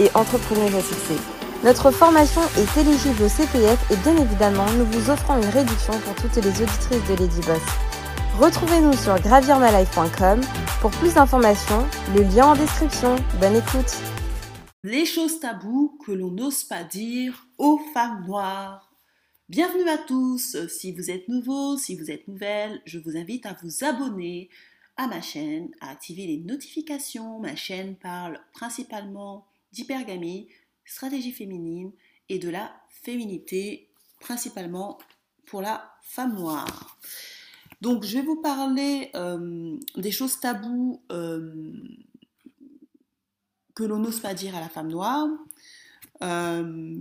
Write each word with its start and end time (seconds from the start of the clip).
et 0.00 0.10
entrepreneuse 0.14 0.74
à. 0.74 1.18
Notre 1.64 1.90
formation 1.90 2.42
est 2.58 2.80
éligible 2.80 3.22
au 3.22 3.28
CPF 3.28 3.90
et 3.90 3.96
bien 3.96 4.16
évidemment, 4.16 4.66
nous 4.76 4.84
vous 4.86 5.10
offrons 5.10 5.36
une 5.36 5.48
réduction 5.48 5.98
pour 6.00 6.14
toutes 6.16 6.36
les 6.36 6.50
auditrices 6.50 7.08
de 7.08 7.14
Lady 7.14 7.40
Boss. 7.46 7.62
Retrouvez-nous 8.38 8.92
sur 8.94 9.18
gravirmalife.com 9.20 10.40
pour 10.80 10.90
plus 10.90 11.14
d'informations, 11.14 11.86
le 12.14 12.22
lien 12.22 12.48
en 12.48 12.54
description. 12.54 13.16
Bonne 13.40 13.56
écoute. 13.56 13.96
Les 14.82 15.06
choses 15.06 15.40
taboues 15.40 15.98
que 16.04 16.12
l'on 16.12 16.30
n'ose 16.30 16.64
pas 16.64 16.84
dire 16.84 17.46
aux 17.56 17.78
femmes 17.94 18.26
noires. 18.26 18.92
Bienvenue 19.48 19.88
à 19.88 19.96
tous. 19.98 20.56
Si 20.68 20.92
vous 20.92 21.10
êtes 21.10 21.28
nouveau, 21.28 21.78
si 21.78 21.96
vous 21.96 22.10
êtes 22.10 22.28
nouvelle, 22.28 22.82
je 22.84 22.98
vous 22.98 23.16
invite 23.16 23.46
à 23.46 23.56
vous 23.62 23.84
abonner 23.84 24.50
à 24.96 25.06
ma 25.06 25.22
chaîne, 25.22 25.70
à 25.80 25.90
activer 25.90 26.26
les 26.26 26.38
notifications. 26.38 27.38
Ma 27.40 27.56
chaîne 27.56 27.96
parle 27.96 28.40
principalement 28.52 29.46
d'hypergamie, 29.74 30.48
stratégie 30.84 31.32
féminine 31.32 31.92
et 32.28 32.38
de 32.38 32.48
la 32.48 32.72
féminité, 32.88 33.90
principalement 34.20 34.98
pour 35.46 35.60
la 35.60 35.92
femme 36.02 36.34
noire. 36.34 36.98
Donc 37.80 38.04
je 38.04 38.18
vais 38.18 38.24
vous 38.24 38.40
parler 38.40 39.10
euh, 39.14 39.76
des 39.96 40.10
choses 40.10 40.40
taboues 40.40 41.02
euh, 41.12 41.72
que 43.74 43.84
l'on 43.84 43.98
n'ose 43.98 44.20
pas 44.20 44.32
dire 44.32 44.54
à 44.56 44.60
la 44.60 44.68
femme 44.68 44.88
noire. 44.88 45.28
Euh, 46.22 46.96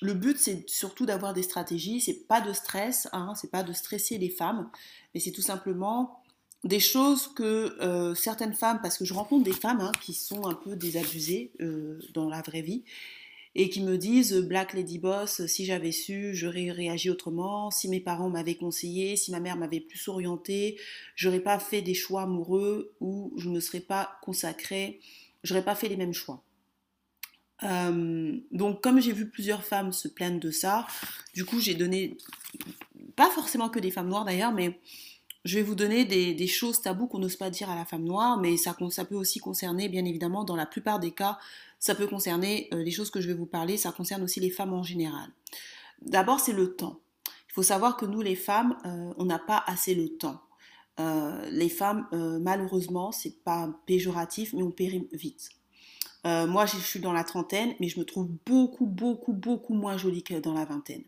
le 0.00 0.14
but, 0.14 0.36
c'est 0.38 0.68
surtout 0.68 1.06
d'avoir 1.06 1.32
des 1.32 1.44
stratégies. 1.44 2.00
C'est 2.00 2.26
pas 2.26 2.40
de 2.40 2.52
stress, 2.52 3.08
hein, 3.12 3.34
c'est 3.36 3.50
pas 3.50 3.62
de 3.62 3.72
stresser 3.72 4.18
les 4.18 4.30
femmes, 4.30 4.68
mais 5.14 5.20
c'est 5.20 5.30
tout 5.30 5.42
simplement 5.42 6.21
des 6.64 6.80
choses 6.80 7.28
que 7.28 7.76
euh, 7.80 8.14
certaines 8.14 8.54
femmes, 8.54 8.80
parce 8.82 8.98
que 8.98 9.04
je 9.04 9.14
rencontre 9.14 9.44
des 9.44 9.52
femmes 9.52 9.80
hein, 9.80 9.92
qui 10.00 10.14
sont 10.14 10.46
un 10.46 10.54
peu 10.54 10.76
désabusées 10.76 11.52
euh, 11.60 11.98
dans 12.14 12.28
la 12.28 12.40
vraie 12.42 12.62
vie, 12.62 12.84
et 13.54 13.68
qui 13.68 13.82
me 13.82 13.98
disent 13.98 14.34
Black 14.34 14.72
Lady 14.72 14.98
Boss, 14.98 15.44
si 15.46 15.66
j'avais 15.66 15.92
su, 15.92 16.34
j'aurais 16.34 16.70
réagi 16.70 17.10
autrement, 17.10 17.70
si 17.70 17.88
mes 17.88 18.00
parents 18.00 18.30
m'avaient 18.30 18.54
conseillé, 18.54 19.16
si 19.16 19.30
ma 19.30 19.40
mère 19.40 19.56
m'avait 19.56 19.80
plus 19.80 20.08
orientée, 20.08 20.78
j'aurais 21.16 21.40
pas 21.40 21.58
fait 21.58 21.82
des 21.82 21.94
choix 21.94 22.22
amoureux 22.22 22.94
ou 23.00 23.32
je 23.36 23.48
ne 23.48 23.54
me 23.54 23.60
serais 23.60 23.80
pas 23.80 24.18
consacrée, 24.22 25.00
j'aurais 25.44 25.64
pas 25.64 25.74
fait 25.74 25.88
les 25.88 25.96
mêmes 25.96 26.14
choix. 26.14 26.42
Euh, 27.64 28.40
donc 28.50 28.82
comme 28.82 29.00
j'ai 29.00 29.12
vu 29.12 29.28
plusieurs 29.28 29.64
femmes 29.64 29.92
se 29.92 30.08
plaindre 30.08 30.40
de 30.40 30.50
ça, 30.50 30.86
du 31.34 31.44
coup 31.44 31.60
j'ai 31.60 31.74
donné, 31.74 32.16
pas 33.16 33.30
forcément 33.30 33.68
que 33.68 33.78
des 33.78 33.90
femmes 33.90 34.08
noires 34.08 34.24
d'ailleurs, 34.24 34.52
mais 34.52 34.80
je 35.44 35.58
vais 35.58 35.62
vous 35.62 35.74
donner 35.74 36.04
des, 36.04 36.46
choses 36.46 36.80
taboues 36.80 37.08
qu'on 37.08 37.18
n'ose 37.18 37.36
pas 37.36 37.50
dire 37.50 37.68
à 37.68 37.74
la 37.74 37.84
femme 37.84 38.04
noire, 38.04 38.38
mais 38.38 38.56
ça, 38.56 38.74
peut 38.74 39.16
aussi 39.16 39.40
concerner, 39.40 39.88
bien 39.88 40.04
évidemment, 40.04 40.44
dans 40.44 40.56
la 40.56 40.66
plupart 40.66 41.00
des 41.00 41.10
cas, 41.10 41.38
ça 41.80 41.96
peut 41.96 42.06
concerner 42.06 42.68
euh, 42.72 42.82
les 42.82 42.92
choses 42.92 43.10
que 43.10 43.20
je 43.20 43.26
vais 43.26 43.34
vous 43.34 43.46
parler, 43.46 43.76
ça 43.76 43.90
concerne 43.90 44.22
aussi 44.22 44.38
les 44.38 44.50
femmes 44.50 44.72
en 44.72 44.84
général. 44.84 45.28
D'abord, 46.00 46.38
c'est 46.38 46.52
le 46.52 46.76
temps. 46.76 47.00
Il 47.26 47.54
faut 47.54 47.62
savoir 47.64 47.96
que 47.96 48.06
nous, 48.06 48.22
les 48.22 48.36
femmes, 48.36 48.76
euh, 48.84 49.12
on 49.16 49.24
n'a 49.24 49.40
pas 49.40 49.62
assez 49.66 49.94
le 49.96 50.10
temps. 50.10 50.40
Euh, 51.00 51.50
les 51.50 51.68
femmes, 51.68 52.06
malheureusement, 52.12 53.10
c'est 53.10 53.42
pas 53.42 53.68
péjoratif, 53.86 54.52
mais 54.52 54.62
on 54.62 54.70
périt 54.70 55.08
vite. 55.12 55.50
moi, 56.24 56.66
je 56.66 56.76
suis 56.76 57.00
dans 57.00 57.12
la 57.12 57.24
trentaine, 57.24 57.74
mais 57.80 57.88
je 57.88 57.98
me 57.98 58.04
trouve 58.04 58.28
beaucoup, 58.46 58.86
beaucoup, 58.86 59.32
beaucoup 59.32 59.74
moins 59.74 59.96
jolie 59.96 60.22
que 60.22 60.38
dans 60.38 60.54
la 60.54 60.64
vingtaine. 60.64 61.02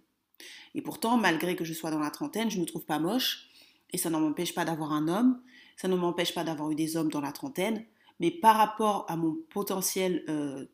Et 0.74 0.82
pourtant, 0.82 1.16
malgré 1.16 1.54
que 1.54 1.64
je 1.64 1.72
sois 1.72 1.92
dans 1.92 2.00
la 2.00 2.10
trentaine, 2.10 2.50
je 2.50 2.56
ne 2.56 2.62
me 2.62 2.66
trouve 2.66 2.84
pas 2.84 2.98
moche 2.98 3.48
et 3.94 3.96
ça 3.96 4.10
ne 4.10 4.18
m'empêche 4.18 4.54
pas 4.54 4.64
d'avoir 4.64 4.92
un 4.92 5.06
homme, 5.06 5.40
ça 5.76 5.86
ne 5.86 5.94
m'empêche 5.94 6.34
pas 6.34 6.42
d'avoir 6.42 6.68
eu 6.72 6.74
des 6.74 6.96
hommes 6.96 7.10
dans 7.10 7.20
la 7.20 7.30
trentaine, 7.30 7.84
mais 8.18 8.32
par 8.32 8.56
rapport 8.56 9.06
à 9.08 9.16
mon 9.16 9.36
potentiel 9.50 10.24
euh, 10.28 10.66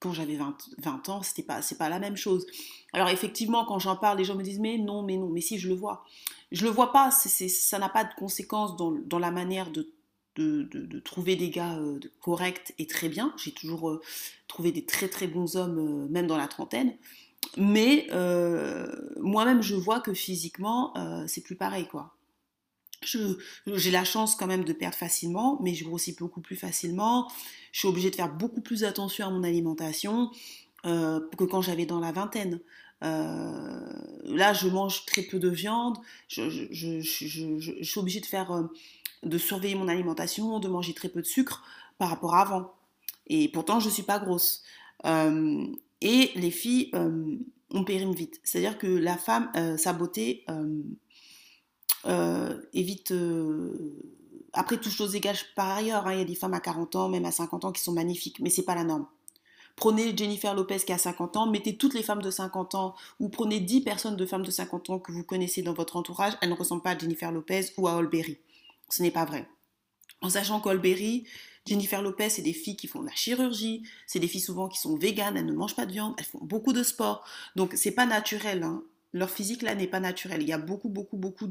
quand 0.00 0.12
j'avais 0.12 0.34
20, 0.34 0.56
20, 0.78 1.08
ans, 1.08 1.22
c'était 1.22 1.44
pas, 1.44 1.62
c'est 1.62 1.78
pas 1.78 1.88
la 1.88 2.00
même 2.00 2.16
chose. 2.16 2.44
Alors 2.92 3.08
effectivement, 3.08 3.64
quand 3.64 3.78
j'en 3.78 3.94
parle, 3.94 4.18
les 4.18 4.24
gens 4.24 4.34
me 4.34 4.42
disent 4.42 4.58
mais 4.58 4.78
non, 4.78 5.04
mais 5.04 5.16
non, 5.16 5.28
mais 5.28 5.40
si 5.40 5.60
je 5.60 5.68
le 5.68 5.74
vois, 5.74 6.04
je 6.50 6.64
le 6.64 6.70
vois 6.70 6.90
pas, 6.90 7.12
ça 7.12 7.78
n'a 7.78 7.88
pas 7.88 8.02
de 8.02 8.12
conséquences 8.18 8.76
dans, 8.76 9.18
la 9.18 9.30
manière 9.30 9.70
de, 9.70 9.92
trouver 11.04 11.36
des 11.36 11.50
gars 11.50 11.78
euh, 11.78 12.00
corrects 12.20 12.74
et 12.78 12.88
très 12.88 13.08
bien. 13.08 13.32
J'ai 13.36 13.52
toujours 13.52 13.90
euh, 13.90 14.02
trouvé 14.48 14.72
des 14.72 14.84
très 14.84 15.06
très 15.06 15.28
bons 15.28 15.54
hommes, 15.54 16.08
même 16.10 16.26
dans 16.26 16.36
la 16.36 16.48
trentaine. 16.48 16.96
Mais 17.56 18.08
moi-même, 19.20 19.62
je 19.62 19.76
vois 19.76 20.00
que 20.00 20.12
physiquement, 20.12 20.92
c'est 21.28 21.42
plus 21.42 21.54
pareil, 21.54 21.86
quoi 21.86 22.15
j'ai 23.66 23.90
la 23.90 24.04
chance 24.04 24.34
quand 24.36 24.46
même 24.46 24.64
de 24.64 24.72
perdre 24.72 24.96
facilement, 24.96 25.58
mais 25.62 25.74
je 25.74 25.84
grossis 25.84 26.14
beaucoup 26.18 26.40
plus 26.40 26.56
facilement. 26.56 27.30
Je 27.72 27.80
suis 27.80 27.88
obligée 27.88 28.10
de 28.10 28.16
faire 28.16 28.32
beaucoup 28.32 28.60
plus 28.60 28.84
attention 28.84 29.26
à 29.26 29.30
mon 29.30 29.42
alimentation 29.42 30.30
euh, 30.86 31.20
que 31.36 31.44
quand 31.44 31.62
j'avais 31.62 31.86
dans 31.86 32.00
la 32.00 32.12
vingtaine. 32.12 32.60
Euh, 33.02 33.92
là, 34.24 34.52
je 34.52 34.68
mange 34.68 35.04
très 35.04 35.22
peu 35.22 35.38
de 35.38 35.48
viande. 35.48 35.98
Je, 36.28 37.02
suis 37.02 38.00
obligée 38.00 38.20
de 38.20 38.26
faire, 38.26 38.52
euh, 38.52 38.62
de 39.22 39.36
surveiller 39.36 39.74
mon 39.74 39.88
alimentation, 39.88 40.60
de 40.60 40.68
manger 40.68 40.94
très 40.94 41.08
peu 41.08 41.20
de 41.20 41.26
sucre 41.26 41.64
par 41.98 42.08
rapport 42.08 42.34
à 42.34 42.42
avant. 42.42 42.74
Et 43.26 43.48
pourtant, 43.48 43.80
je 43.80 43.90
suis 43.90 44.04
pas 44.04 44.18
grosse. 44.18 44.62
et 45.04 46.30
les 46.34 46.50
filles, 46.50 46.92
on 47.70 47.84
périme 47.84 48.12
vite. 48.12 48.40
C'est-à-dire 48.44 48.78
que 48.78 48.86
la 48.86 49.16
femme, 49.16 49.50
sa 49.76 49.92
beauté 49.92 50.44
euh, 52.04 52.60
évite. 52.72 53.12
Euh, 53.12 53.98
après, 54.52 54.78
toutes 54.78 54.92
choses 54.92 55.14
égales 55.14 55.36
par 55.54 55.70
ailleurs, 55.70 56.06
hein, 56.06 56.12
il 56.12 56.18
y 56.18 56.22
a 56.22 56.24
des 56.24 56.34
femmes 56.34 56.54
à 56.54 56.60
40 56.60 56.96
ans, 56.96 57.08
même 57.08 57.24
à 57.24 57.32
50 57.32 57.64
ans, 57.64 57.72
qui 57.72 57.82
sont 57.82 57.92
magnifiques, 57.92 58.40
mais 58.40 58.50
c'est 58.50 58.62
pas 58.62 58.74
la 58.74 58.84
norme. 58.84 59.06
Prenez 59.76 60.16
Jennifer 60.16 60.54
Lopez 60.54 60.78
qui 60.78 60.92
a 60.92 60.98
50 60.98 61.36
ans, 61.36 61.46
mettez 61.46 61.76
toutes 61.76 61.92
les 61.92 62.02
femmes 62.02 62.22
de 62.22 62.30
50 62.30 62.74
ans, 62.74 62.94
ou 63.20 63.28
prenez 63.28 63.60
10 63.60 63.82
personnes 63.82 64.16
de 64.16 64.24
femmes 64.24 64.44
de 64.44 64.50
50 64.50 64.88
ans 64.88 64.98
que 64.98 65.12
vous 65.12 65.22
connaissez 65.22 65.60
dans 65.60 65.74
votre 65.74 65.96
entourage, 65.96 66.32
elles 66.40 66.48
ne 66.48 66.54
ressemblent 66.54 66.82
pas 66.82 66.92
à 66.92 66.98
Jennifer 66.98 67.30
Lopez 67.30 67.66
ou 67.76 67.86
à 67.86 67.96
Olberry. 67.96 68.38
Ce 68.88 69.02
n'est 69.02 69.10
pas 69.10 69.26
vrai. 69.26 69.46
En 70.22 70.30
sachant 70.30 70.60
qu'Olberry, 70.60 71.26
Jennifer 71.66 72.00
Lopez, 72.00 72.30
c'est 72.30 72.42
des 72.42 72.54
filles 72.54 72.76
qui 72.76 72.86
font 72.86 73.02
de 73.02 73.06
la 73.06 73.14
chirurgie, 73.14 73.82
c'est 74.06 74.20
des 74.20 74.28
filles 74.28 74.40
souvent 74.40 74.68
qui 74.68 74.78
sont 74.78 74.96
véganes, 74.96 75.36
elles 75.36 75.44
ne 75.44 75.52
mangent 75.52 75.76
pas 75.76 75.84
de 75.84 75.92
viande, 75.92 76.14
elles 76.16 76.24
font 76.24 76.40
beaucoup 76.40 76.72
de 76.72 76.82
sport. 76.82 77.24
Donc 77.54 77.74
c'est 77.76 77.90
pas 77.90 78.06
naturel. 78.06 78.62
Hein 78.62 78.82
leur 79.16 79.30
physique 79.30 79.62
là 79.62 79.74
n'est 79.74 79.86
pas 79.86 80.00
naturel. 80.00 80.42
Il 80.42 80.48
y 80.48 80.52
a 80.52 80.58
beaucoup, 80.58 80.88
beaucoup, 80.88 81.16
beaucoup 81.16 81.48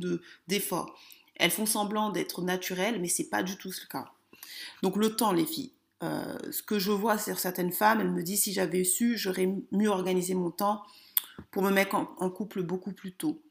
d'efforts. 0.48 0.98
Elles 1.36 1.52
font 1.52 1.66
semblant 1.66 2.12
d'être 2.12 2.42
naturelles, 2.42 3.02
mais 3.02 3.08
c'est 3.08 3.30
pas 3.30 3.44
du 3.44 3.58
tout 3.58 3.70
le 3.70 3.88
cas. 3.88 4.06
Donc 4.84 4.96
le 4.96 5.16
temps, 5.16 5.34
les 5.34 5.46
filles. 5.46 5.72
Euh, 6.04 6.38
ce 6.52 6.62
que 6.62 6.78
je 6.78 6.92
vois 6.92 7.18
sur 7.18 7.40
certaines 7.40 7.72
femmes, 7.72 8.02
elles 8.02 8.12
me 8.12 8.22
disent 8.22 8.44
si 8.44 8.54
j'avais 8.54 8.84
su, 8.84 9.18
j'aurais 9.18 9.50
mieux 9.72 9.90
organisé 9.90 10.36
mon 10.36 10.52
temps 10.52 10.84
pour 11.52 11.64
me 11.64 11.72
mettre 11.72 11.96
en, 11.96 12.30
couple 12.30 12.62
beaucoup 12.62 12.92
plus 12.92 13.14
tôt. 13.14 13.42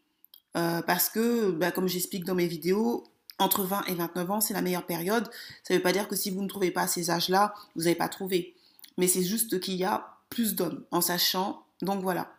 Euh, 0.56 0.81
parce 0.82 1.08
que, 1.08 1.50
bah, 1.50 1.72
comme 1.72 1.88
j'explique 1.88 2.25
dans 2.25 2.34
mes 2.34 2.46
vidéos, 2.46 3.04
entre 3.38 3.64
20 3.64 3.84
et 3.86 3.94
29 3.94 4.31
ans, 4.31 4.41
c'est 4.41 4.54
la 4.54 4.62
meilleure 4.62 4.86
période. 4.86 5.28
Ça 5.64 5.75
ne 5.75 5.78
veut 5.78 5.82
pas 5.82 5.92
dire 5.92 6.06
que 6.06 6.14
si 6.14 6.31
vous 6.31 6.42
ne 6.42 6.48
trouvez 6.48 6.70
pas 6.70 6.86
ces 6.86 7.10
âges-là, 7.10 7.52
vous 7.75 7.82
n'avez 7.82 7.96
pas 7.96 8.08
trouvé. 8.08 8.54
Mais 8.96 9.08
c'est 9.08 9.25
juste 9.25 9.58
qu'il 9.58 9.75
y 9.75 9.84
a 9.84 10.19
plus 10.31 10.55
d'hommes, 10.55 10.84
en 10.93 11.00
sachant. 11.00 11.64
Donc 11.82 12.02
voilà 12.02 12.31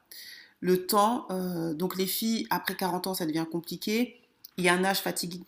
le 0.65 0.87
temps, 0.87 1.27
euh, 1.29 1.75
donc 1.75 1.95
les 1.95 2.07
filles, 2.07 2.47
après 2.49 2.75
40 2.75 3.05
ans, 3.05 3.13
ça 3.13 3.27
devient 3.27 3.45
compliqué. 3.49 4.19
Il 4.57 4.63
y 4.63 4.69
a 4.69 4.73
un 4.73 4.83
âge 4.83 5.01
fatidique, 5.01 5.45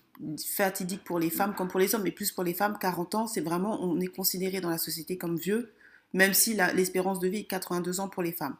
pour 1.03 1.17
les 1.17 1.31
femmes 1.31 1.55
comme 1.55 1.67
pour 1.67 1.79
les 1.79 1.95
hommes, 1.95 2.03
mais 2.03 2.11
plus 2.11 2.31
pour 2.31 2.43
les 2.43 2.53
femmes, 2.53 2.77
40 2.79 3.15
ans, 3.15 3.25
c'est 3.25 3.41
vraiment, 3.41 3.81
on 3.81 3.99
est 3.99 4.15
considéré 4.15 4.61
dans 4.61 4.69
la 4.69 4.77
société 4.77 5.17
comme 5.17 5.35
vieux, 5.35 5.71
même 6.13 6.35
si 6.35 6.53
l'espérance 6.75 7.19
de 7.19 7.27
vie 7.27 7.39
est 7.39 7.45
82 7.45 7.99
ans 7.99 8.09
pour 8.09 8.21
les 8.21 8.31
femmes. 8.31 8.55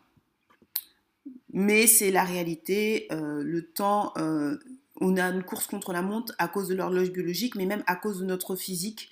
Mais 1.54 1.86
c'est 1.86 2.10
la 2.10 2.24
réalité, 2.24 3.08
euh, 3.12 3.44
le 3.44 3.62
temps, 3.62 4.14
euh, 4.18 4.58
on 5.00 5.16
a 5.16 5.26
une 5.26 5.44
course 5.44 5.68
contre 5.68 5.94
la 5.94 6.02
montre 6.02 6.34
à 6.40 6.48
cause 6.48 6.70
de 6.70 6.74
l'horloge 6.74 7.12
biologique, 7.12 7.54
mais 7.54 7.68
même 7.68 7.84
à 7.86 7.96
cause 7.96 8.20
de 8.20 8.26
notre 8.26 8.56
physique 8.56 9.12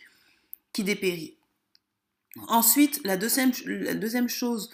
qui 0.74 0.83
dépérit. 0.83 1.36
Ensuite, 2.47 3.01
la 3.06 3.18
deuxième, 3.18 3.51
la 3.65 3.94
deuxième 3.94 4.30
chose, 4.30 4.71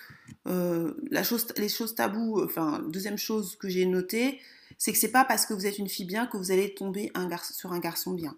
euh, 0.48 0.94
la 1.10 1.24
chose, 1.24 1.48
les 1.58 1.70
choses 1.70 1.96
taboues, 1.96 2.44
enfin, 2.44 2.84
deuxième 2.88 3.18
chose 3.18 3.56
que 3.56 3.70
j'ai 3.70 3.86
notée, 3.86 4.40
c'est 4.78 4.92
que 4.92 4.98
c'est 4.98 5.12
pas 5.12 5.26
parce 5.26 5.46
que 5.46 5.54
vous 5.54 5.66
êtes 5.66 5.78
une 5.78 5.90
fille 5.90 6.06
bien 6.06 6.26
que 6.26 6.38
vous 6.38 6.52
allez 6.52 6.74
tomber 6.74 7.12
sur 7.52 7.72
un 7.72 7.80
garçon 7.80 8.12
bien. 8.12 8.36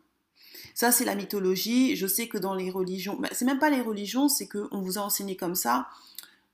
Ça, 0.73 0.91
c'est 0.91 1.05
la 1.05 1.15
mythologie. 1.15 1.95
Je 1.95 2.07
sais 2.07 2.27
que 2.27 2.37
dans 2.37 2.55
les 2.55 2.71
religions, 2.71 3.17
bah, 3.19 3.29
c'est 3.31 3.45
même 3.45 3.59
pas 3.59 3.69
les 3.69 3.81
religions, 3.81 4.27
c'est 4.27 4.47
qu'on 4.47 4.81
vous 4.81 4.97
a 4.97 5.01
enseigné 5.01 5.35
comme 5.35 5.55
ça. 5.55 5.87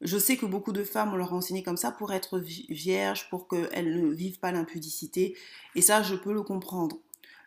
Je 0.01 0.17
sais 0.17 0.37
que 0.37 0.45
beaucoup 0.45 0.71
de 0.71 0.83
femmes, 0.83 1.13
on 1.13 1.17
leur 1.17 1.33
a 1.33 1.35
enseigné 1.35 1.63
comme 1.63 1.77
ça 1.77 1.91
pour 1.91 2.13
être 2.13 2.39
vierges, 2.39 3.29
pour 3.29 3.47
qu'elles 3.47 4.01
ne 4.01 4.09
vivent 4.09 4.39
pas 4.39 4.51
l'impudicité. 4.51 5.35
Et 5.75 5.81
ça, 5.81 6.03
je 6.03 6.15
peux 6.15 6.33
le 6.33 6.41
comprendre. 6.41 6.97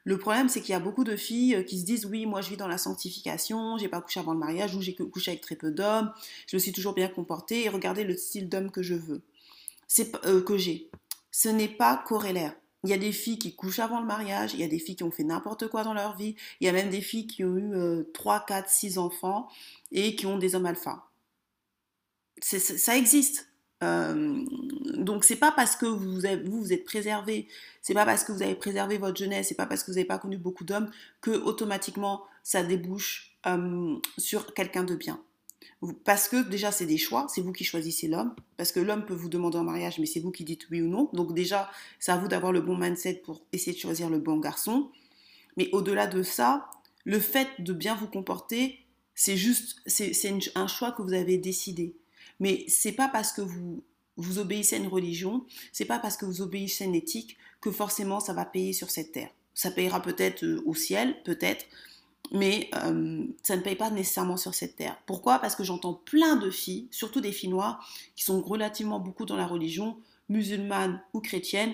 Le 0.05 0.19
problème, 0.19 0.49
c'est 0.49 0.61
qu'il 0.61 0.71
y 0.71 0.75
a 0.75 0.81
beaucoup 0.81 1.05
de 1.05 1.17
filles 1.17 1.55
euh, 1.55 1.63
qui 1.63 1.79
se 1.79 1.85
disent 1.85 2.07
oui, 2.07 2.27
moi 2.27 2.41
je 2.41 2.51
vis 2.51 2.57
dans 2.57 2.67
la 2.67 2.79
sanctification, 2.79 3.79
j'ai 3.79 3.89
pas 3.89 4.01
couché 4.01 4.19
avant 4.19 4.33
le 4.33 4.39
mariage, 4.39 4.75
ou 4.75 4.83
j'ai 4.83 4.95
couché 4.95 5.31
avec 5.31 5.43
très 5.43 5.57
peu 5.57 5.71
d'hommes, 5.71 6.13
je 6.49 6.57
me 6.57 6.61
suis 6.61 6.73
toujours 6.73 6.95
bien 6.95 7.09
comportée 7.09 7.65
et 7.65 7.69
regardez 7.69 8.05
le 8.05 8.17
style 8.17 8.49
d'homme 8.49 8.71
que 8.71 8.83
je 8.83 8.95
veux, 8.95 9.23
euh, 10.25 10.43
que 10.43 10.57
j'ai. 10.57 10.91
Ce 11.31 11.49
n'est 11.49 11.69
pas 11.69 11.97
corrélaire. 11.97 12.55
Il 12.85 12.91
y 12.91 12.95
a 12.95 12.99
des 12.99 13.13
filles 13.13 13.39
qui 13.39 13.55
couchent 13.55 13.79
avant 13.79 14.01
le 14.01 14.07
mariage, 14.07 14.55
il 14.55 14.61
y 14.61 14.65
a 14.65 14.69
des 14.69 14.81
filles 14.81 14.97
qui 14.97 15.05
ont 15.05 15.13
fait 15.13 15.23
n'importe 15.23 15.69
quoi 15.69 15.85
dans 15.85 15.95
leur 15.95 16.17
vie, 16.17 16.35
il 16.61 16.67
y 16.67 16.69
a 16.69 16.73
même 16.73 16.91
des 16.91 17.01
filles 17.01 17.29
qui 17.29 17.45
ont 17.45 17.57
eu 17.57 18.05
3, 18.13 18.45
4, 18.45 18.69
6 18.69 18.99
enfants 18.99 19.49
et 19.93 20.17
qui 20.17 20.27
ont 20.27 20.37
des 20.37 20.57
hommes 20.57 20.67
alpha. 20.67 21.09
ça 22.41 22.97
existe. 22.97 23.52
Euh, 23.83 24.45
donc 24.97 25.25
c'est 25.25 25.37
pas 25.37 25.53
parce 25.53 25.77
que 25.77 25.87
vous, 25.87 26.21
vous, 26.45 26.73
êtes 26.73 26.85
préservé, 26.85 27.49
c'est 27.81 27.95
pas 27.95 28.05
parce 28.05 28.23
que 28.23 28.33
vous 28.33 28.43
avez 28.43 28.55
préservé 28.55 28.99
votre 28.99 29.17
jeunesse, 29.17 29.49
c'est 29.49 29.57
pas 29.57 29.67
parce 29.67 29.83
que 29.83 29.91
vous 29.91 29.97
n'avez 29.97 30.07
pas 30.07 30.19
connu 30.19 30.39
beaucoup 30.39 30.65
d'hommes 30.65 30.91
que 31.21 31.31
automatiquement 31.31 32.23
ça 32.45 32.63
débouche 32.63 33.37
euh, 33.47 33.97
sur 34.19 34.55
quelqu'un 34.55 34.85
de 34.85 34.95
bien. 34.95 35.21
Parce 36.05 36.29
que 36.29 36.49
déjà 36.49 36.71
c'est 36.71 36.87
des 36.87 36.99
choix, 36.99 37.27
c'est 37.29 37.41
vous 37.41 37.53
qui 37.53 37.65
choisissez 37.65 38.07
l'homme, 38.07 38.37
parce 38.57 38.71
que 38.71 38.79
l'homme 38.79 39.05
peut 39.05 39.15
vous 39.15 39.29
demander 39.29 39.59
en 39.59 39.65
mariage, 39.65 39.99
mais 39.99 40.07
c'est 40.07 40.21
vous 40.21 40.31
qui 40.31 40.45
dites 40.45 40.69
oui 40.71 40.81
ou 40.81 40.89
non. 40.89 41.11
Donc 41.13 41.35
déjà 41.35 41.69
c'est 41.99 42.13
à 42.13 42.17
vous 42.17 42.29
d'avoir 42.29 42.53
le 42.53 42.61
bon 42.61 42.77
mindset 42.77 43.15
pour 43.25 43.43
essayer 43.53 43.73
de 43.73 43.81
choisir 43.81 44.09
le 44.09 44.19
bon 44.19 44.39
garçon. 44.39 44.91
Mais 45.57 45.69
au-delà 45.73 46.07
de 46.07 46.23
ça, 46.23 46.71
le 47.05 47.19
fait 47.19 47.49
de 47.59 47.73
bien 47.73 47.97
vous 47.97 48.07
comporter, 48.07 48.79
c'est 49.15 49.37
juste, 49.37 49.81
c'est 49.87 50.33
un 50.55 50.67
choix 50.69 50.93
que 50.93 51.03
vous 51.03 51.13
avez 51.15 51.37
décidé. 51.37 51.97
Mais 52.43 52.65
c'est 52.67 52.93
pas 52.93 53.07
parce 53.07 53.33
que 53.33 53.41
vous 53.41 53.85
vous 54.17 54.41
obéissez 54.41 54.75
à 54.75 54.79
une 54.79 54.89
religion, 54.89 55.47
c'est 55.73 55.85
pas 55.85 56.01
parce 56.01 56.17
que 56.17 56.27
vous 56.27 56.43
obéissez 56.43 56.83
à 56.83 56.87
une 56.89 56.97
éthique 56.97 57.39
que 57.61 57.71
forcément 57.71 58.19
ça 58.19 58.33
va 58.33 58.45
payer 58.45 58.73
sur 58.73 58.91
cette 58.91 59.13
terre. 59.13 59.31
Ça 59.55 59.71
payera 59.71 60.03
peut-être 60.03 60.45
euh, 60.45 60.61
au 60.67 60.75
ciel, 60.75 61.23
peut-être, 61.23 61.65
mais 62.33 62.69
euh, 62.85 63.25
ça 63.45 63.57
ne 63.57 63.63
paye 63.63 63.77
pas 63.77 63.91
nécessairement 63.91 64.37
sur 64.37 64.55
cette 64.55 64.75
terre. 64.75 64.99
Pourquoi? 65.07 65.39
Parce 65.39 65.55
que 65.55 65.63
j'entends 65.63 65.95
plein 65.95 66.35
de 66.35 66.51
filles, 66.51 66.89
surtout 66.91 67.21
des 67.21 67.31
filles 67.31 67.51
noires, 67.51 67.89
qui 68.17 68.25
sont 68.25 68.43
relativement 68.43 68.99
beaucoup 68.99 69.25
dans 69.25 69.37
la 69.37 69.47
religion, 69.47 69.97
musulmane 70.29 71.01
ou 71.15 71.21
chrétienne, 71.21 71.73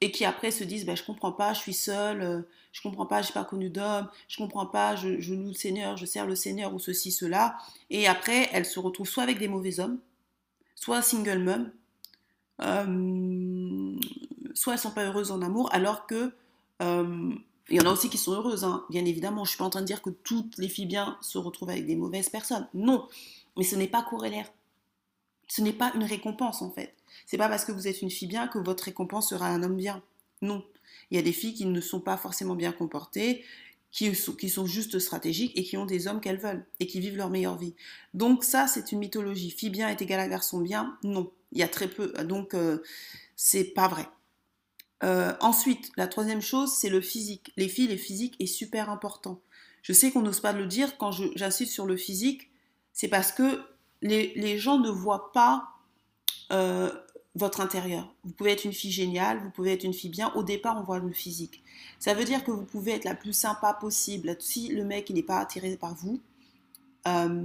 et 0.00 0.10
qui 0.10 0.24
après 0.24 0.50
se 0.50 0.64
disent 0.64 0.84
bah, 0.84 0.96
je 0.96 1.04
comprends 1.04 1.32
pas, 1.32 1.52
je 1.52 1.60
suis 1.60 1.74
seule, 1.74 2.22
euh, 2.22 2.42
je 2.72 2.82
comprends 2.82 3.06
pas, 3.06 3.22
j'ai 3.22 3.32
pas 3.32 3.44
connu 3.44 3.70
d'homme, 3.70 4.08
je 4.26 4.36
comprends 4.36 4.66
pas, 4.66 4.96
je, 4.96 5.20
je, 5.20 5.32
loue 5.32 5.48
le 5.48 5.54
Seigneur, 5.54 5.96
je 5.96 6.06
sers 6.06 6.26
le 6.26 6.34
Seigneur 6.34 6.74
ou 6.74 6.80
ceci, 6.80 7.12
cela. 7.12 7.56
Et 7.90 8.08
après, 8.08 8.48
elles 8.52 8.66
se 8.66 8.80
retrouvent 8.80 9.08
soit 9.08 9.22
avec 9.22 9.38
des 9.38 9.48
mauvais 9.48 9.78
hommes, 9.78 9.98
soit 10.80 11.02
single 11.02 11.38
mom, 11.38 11.70
euh, 12.62 13.96
soit 14.54 14.74
elles 14.74 14.78
sont 14.78 14.90
pas 14.90 15.04
heureuses 15.04 15.30
en 15.30 15.42
amour, 15.42 15.68
alors 15.72 16.06
que 16.06 16.32
euh, 16.82 17.34
il 17.68 17.76
y 17.76 17.80
en 17.80 17.86
a 17.86 17.92
aussi 17.92 18.08
qui 18.08 18.18
sont 18.18 18.32
heureuses, 18.32 18.64
hein. 18.64 18.84
bien 18.88 19.04
évidemment. 19.04 19.44
Je 19.44 19.50
suis 19.50 19.58
pas 19.58 19.64
en 19.64 19.70
train 19.70 19.82
de 19.82 19.86
dire 19.86 20.02
que 20.02 20.10
toutes 20.10 20.56
les 20.58 20.68
filles 20.68 20.86
bien 20.86 21.18
se 21.20 21.38
retrouvent 21.38 21.70
avec 21.70 21.86
des 21.86 21.96
mauvaises 21.96 22.30
personnes. 22.30 22.66
Non, 22.74 23.08
mais 23.56 23.64
ce 23.64 23.76
n'est 23.76 23.88
pas 23.88 24.02
corrélaire. 24.02 24.50
Ce 25.48 25.60
n'est 25.60 25.72
pas 25.72 25.92
une 25.94 26.04
récompense 26.04 26.62
en 26.62 26.70
fait. 26.70 26.94
C'est 27.26 27.38
pas 27.38 27.48
parce 27.48 27.64
que 27.64 27.72
vous 27.72 27.88
êtes 27.88 28.02
une 28.02 28.10
fille 28.10 28.28
bien 28.28 28.48
que 28.48 28.58
votre 28.58 28.84
récompense 28.84 29.30
sera 29.30 29.48
un 29.48 29.62
homme 29.62 29.76
bien. 29.76 30.02
Non. 30.42 30.64
Il 31.10 31.16
y 31.16 31.18
a 31.18 31.22
des 31.22 31.32
filles 31.32 31.54
qui 31.54 31.66
ne 31.66 31.80
sont 31.80 32.00
pas 32.00 32.16
forcément 32.16 32.54
bien 32.54 32.72
comportées, 32.72 33.44
qui 33.90 34.14
sont, 34.14 34.34
qui 34.34 34.52
juste 34.66 34.98
stratégiques 34.98 35.52
et 35.56 35.64
qui 35.64 35.76
ont 35.76 35.86
des 35.86 36.06
hommes 36.06 36.20
qu'elles 36.20 36.38
veulent 36.38 36.66
et 36.80 36.86
qui 36.86 37.00
vivent 37.00 37.16
leur 37.16 37.30
meilleure 37.30 37.56
vie. 37.56 37.74
Donc 38.14 38.44
ça, 38.44 38.66
c'est 38.66 38.92
une 38.92 38.98
mythologie. 38.98 39.50
Fille 39.50 39.70
bien 39.70 39.88
est 39.88 40.02
égale 40.02 40.20
à 40.20 40.28
garçon 40.28 40.60
bien? 40.60 40.98
Non. 41.02 41.32
Il 41.52 41.58
y 41.58 41.62
a 41.62 41.68
très 41.68 41.88
peu. 41.88 42.12
Donc, 42.24 42.54
euh, 42.54 42.82
c'est 43.36 43.64
pas 43.64 43.88
vrai. 43.88 44.06
Euh, 45.04 45.32
ensuite, 45.40 45.90
la 45.96 46.08
troisième 46.08 46.42
chose, 46.42 46.72
c'est 46.72 46.90
le 46.90 47.00
physique. 47.00 47.52
Les 47.56 47.68
filles, 47.68 47.88
le 47.88 47.96
physique 47.96 48.36
est 48.40 48.46
super 48.46 48.90
important. 48.90 49.40
Je 49.82 49.92
sais 49.92 50.10
qu'on 50.10 50.22
n'ose 50.22 50.40
pas 50.40 50.52
le 50.52 50.66
dire 50.66 50.98
quand 50.98 51.12
j'insiste 51.12 51.72
sur 51.72 51.86
le 51.86 51.96
physique, 51.96 52.50
c'est 52.92 53.08
parce 53.08 53.32
que 53.32 53.62
les, 54.02 54.32
les, 54.34 54.58
gens 54.58 54.78
ne 54.78 54.90
voient 54.90 55.32
pas 55.32 55.68
euh, 56.52 56.92
votre 57.34 57.60
intérieur. 57.60 58.14
Vous 58.24 58.32
pouvez 58.32 58.52
être 58.52 58.64
une 58.64 58.72
fille 58.72 58.90
géniale, 58.90 59.38
vous 59.38 59.50
pouvez 59.50 59.72
être 59.72 59.84
une 59.84 59.94
fille 59.94 60.10
bien. 60.10 60.32
Au 60.34 60.42
départ, 60.42 60.76
on 60.78 60.82
voit 60.82 60.98
le 60.98 61.12
physique. 61.12 61.62
Ça 61.98 62.14
veut 62.14 62.24
dire 62.24 62.44
que 62.44 62.50
vous 62.50 62.64
pouvez 62.64 62.92
être 62.92 63.04
la 63.04 63.14
plus 63.14 63.32
sympa 63.32 63.74
possible. 63.74 64.36
Si 64.40 64.68
le 64.68 64.84
mec 64.84 65.10
n'est 65.10 65.22
pas 65.22 65.38
attiré 65.38 65.76
par 65.76 65.94
vous, 65.94 66.20
euh, 67.06 67.40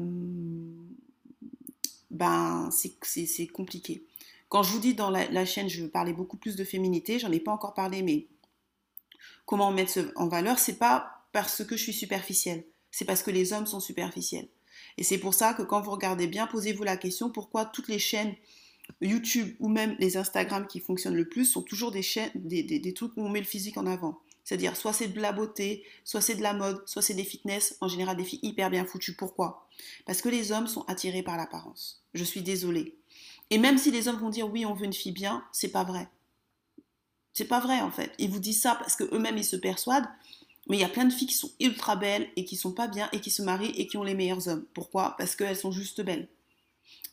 ben 2.11 2.69
c'est 2.71 3.47
compliqué. 3.47 4.03
Quand 4.49 4.61
je 4.61 4.71
vous 4.71 4.79
dis 4.79 4.93
dans 4.93 5.09
la, 5.09 5.45
chaîne, 5.45 5.67
je 5.67 5.81
veux 5.81 5.89
parler 5.89 6.13
beaucoup 6.13 6.37
plus 6.37 6.55
de 6.55 6.63
féminité. 6.63 7.17
J'en 7.17 7.31
ai 7.31 7.39
pas 7.39 7.51
encore 7.51 7.73
parlé, 7.73 8.03
mais 8.03 8.27
comment 9.45 9.71
mettre 9.71 9.99
en 10.15 10.27
valeur, 10.27 10.59
c'est 10.59 10.77
pas 10.77 11.25
parce 11.31 11.63
que 11.65 11.75
je 11.75 11.83
suis 11.83 11.93
superficielle. 11.93 12.63
C'est 12.91 13.05
parce 13.05 13.23
que 13.23 13.31
les 13.31 13.53
hommes 13.53 13.65
sont 13.65 13.79
superficiels. 13.79 14.47
Et 14.97 15.03
c'est 15.03 15.17
pour 15.17 15.33
ça 15.33 15.55
que 15.55 15.63
quand 15.63 15.81
vous 15.81 15.89
regardez 15.91 16.27
bien, 16.27 16.45
posez-vous 16.45 16.83
la 16.83 16.97
question 16.97 17.31
pourquoi 17.31 17.65
toutes 17.65 17.87
les 17.87 17.97
chaînes 17.97 18.35
YouTube 19.01 19.55
ou 19.59 19.69
même 19.69 19.95
les 19.99 20.17
Instagram 20.17 20.67
qui 20.67 20.79
fonctionnent 20.79 21.15
le 21.15 21.27
plus 21.27 21.45
sont 21.45 21.61
toujours 21.61 21.91
des, 21.91 22.01
chaînes, 22.01 22.31
des, 22.35 22.93
trucs 22.93 23.15
où 23.17 23.21
on 23.21 23.29
met 23.29 23.39
le 23.39 23.45
physique 23.45 23.77
en 23.77 23.85
avant. 23.85 24.19
C'est-à-dire, 24.43 24.75
soit 24.75 24.93
c'est 24.93 25.07
de 25.07 25.21
la 25.21 25.31
beauté, 25.31 25.83
soit 26.03 26.19
c'est 26.19 26.35
de 26.35 26.41
la 26.41 26.53
mode, 26.53 26.81
soit 26.85 27.01
c'est 27.01 27.13
des 27.13 27.23
fitness, 27.23 27.77
en 27.79 27.87
général 27.87 28.17
des 28.17 28.25
filles 28.25 28.41
hyper 28.43 28.69
bien 28.69 28.85
foutues. 28.85 29.15
Pourquoi? 29.15 29.67
Parce 30.05 30.21
que 30.21 30.29
les 30.29 30.51
hommes 30.51 30.67
sont 30.67 30.83
attirés 30.87 31.23
par 31.23 31.37
l'apparence. 31.37 32.03
Je 32.13 32.23
suis 32.23 32.41
désolée. 32.41 32.95
Et 33.49 33.57
même 33.57 33.77
si 33.77 33.91
les 33.91 34.07
hommes 34.07 34.19
vont 34.19 34.29
dire 34.29 34.49
oui, 34.51 34.65
on 34.65 34.73
veut 34.73 34.85
une 34.85 34.93
fille 34.93 35.13
bien, 35.13 35.45
c'est 35.51 35.71
pas 35.71 35.83
vrai. 35.83 36.09
C'est 37.33 37.47
pas 37.47 37.59
vrai 37.59 37.79
en 37.81 37.91
fait. 37.91 38.11
Ils 38.19 38.29
vous 38.29 38.39
disent 38.39 38.61
ça 38.61 38.75
parce 38.75 38.95
qu'eux-mêmes 38.95 39.37
ils 39.37 39.45
se 39.45 39.55
persuadent, 39.55 40.07
mais 40.67 40.77
il 40.77 40.81
y 40.81 40.85
a 40.85 40.89
plein 40.89 41.05
de 41.05 41.13
filles 41.13 41.27
qui 41.27 41.35
sont 41.35 41.51
ultra 41.59 41.95
belles 41.95 42.29
et 42.35 42.45
qui 42.45 42.55
sont 42.55 42.73
pas 42.73 42.87
bien 42.87 43.09
et 43.11 43.21
qui 43.21 43.31
se 43.31 43.41
marient 43.41 43.73
et 43.77 43.87
qui 43.87 43.97
ont 43.97 44.03
les 44.03 44.13
meilleurs 44.13 44.47
hommes. 44.47 44.65
Pourquoi? 44.73 45.15
Parce 45.17 45.35
qu'elles 45.35 45.57
sont 45.57 45.71
juste 45.71 46.01
belles. 46.01 46.27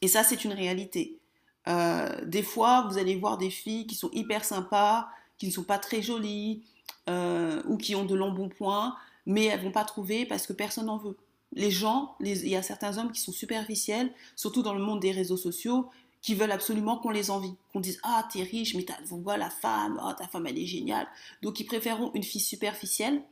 Et 0.03 0.09
ça, 0.09 0.25
c'est 0.25 0.45
une 0.45 0.53
réalité. 0.53 1.20
Euh, 1.69 2.25
des 2.25 2.43
fois, 2.43 2.87
vous 2.89 2.99
allez 2.99 3.17
voir 3.17 3.39
des 3.39 3.51
filles 3.51 3.87
qui 3.87 3.95
sont 3.95 4.11
hyper 4.12 4.45
sympas, 4.45 5.09
qui 5.39 5.47
ne 5.47 5.53
sont 5.53 5.65
pas 5.65 5.79
très 5.79 6.03
jolies, 6.03 6.62
euh, 7.09 7.62
ou 7.67 7.77
qui 7.77 7.95
ont 7.95 8.05
de 8.05 8.49
points, 8.49 8.97
mais 9.27 9.47
elles 9.47 9.61
vont 9.61 9.73
pas 9.73 9.85
trouver 9.85 10.27
parce 10.27 10.47
que 10.47 10.53
personne 10.53 10.87
n'en 10.87 10.99
veut. 10.99 11.17
Les 11.53 11.71
gens, 11.71 12.15
il 12.21 12.49
y 12.49 12.57
a 12.57 12.62
certains 12.62 12.99
hommes 12.99 13.11
qui 13.11 13.21
sont 13.21 13.33
superficiels, 13.33 14.12
surtout 14.37 14.62
dans 14.62 14.75
le 14.75 14.83
monde 14.83 15.01
des 15.01 15.11
réseaux 15.11 15.37
sociaux, 15.37 15.91
qui 16.23 16.35
veulent 16.35 16.53
absolument 16.53 16.99
qu'on 16.99 17.11
les 17.11 17.31
envie, 17.31 17.55
qu'on 17.73 17.81
dise 17.81 17.99
ah 18.02 18.29
t'es 18.31 18.43
riche, 18.43 18.75
mais 18.75 18.85
vois 19.11 19.37
la 19.37 19.50
femme, 19.50 20.00
oh, 20.05 20.12
ta 20.12 20.29
femme 20.29 20.47
elle 20.47 20.59
est 20.59 20.67
géniale. 20.67 21.09
Donc 21.43 21.61
ils 21.61 21.64
préféreront 21.64 22.11
une 22.14 22.23
fille 22.23 22.40
superficielle 22.40 23.23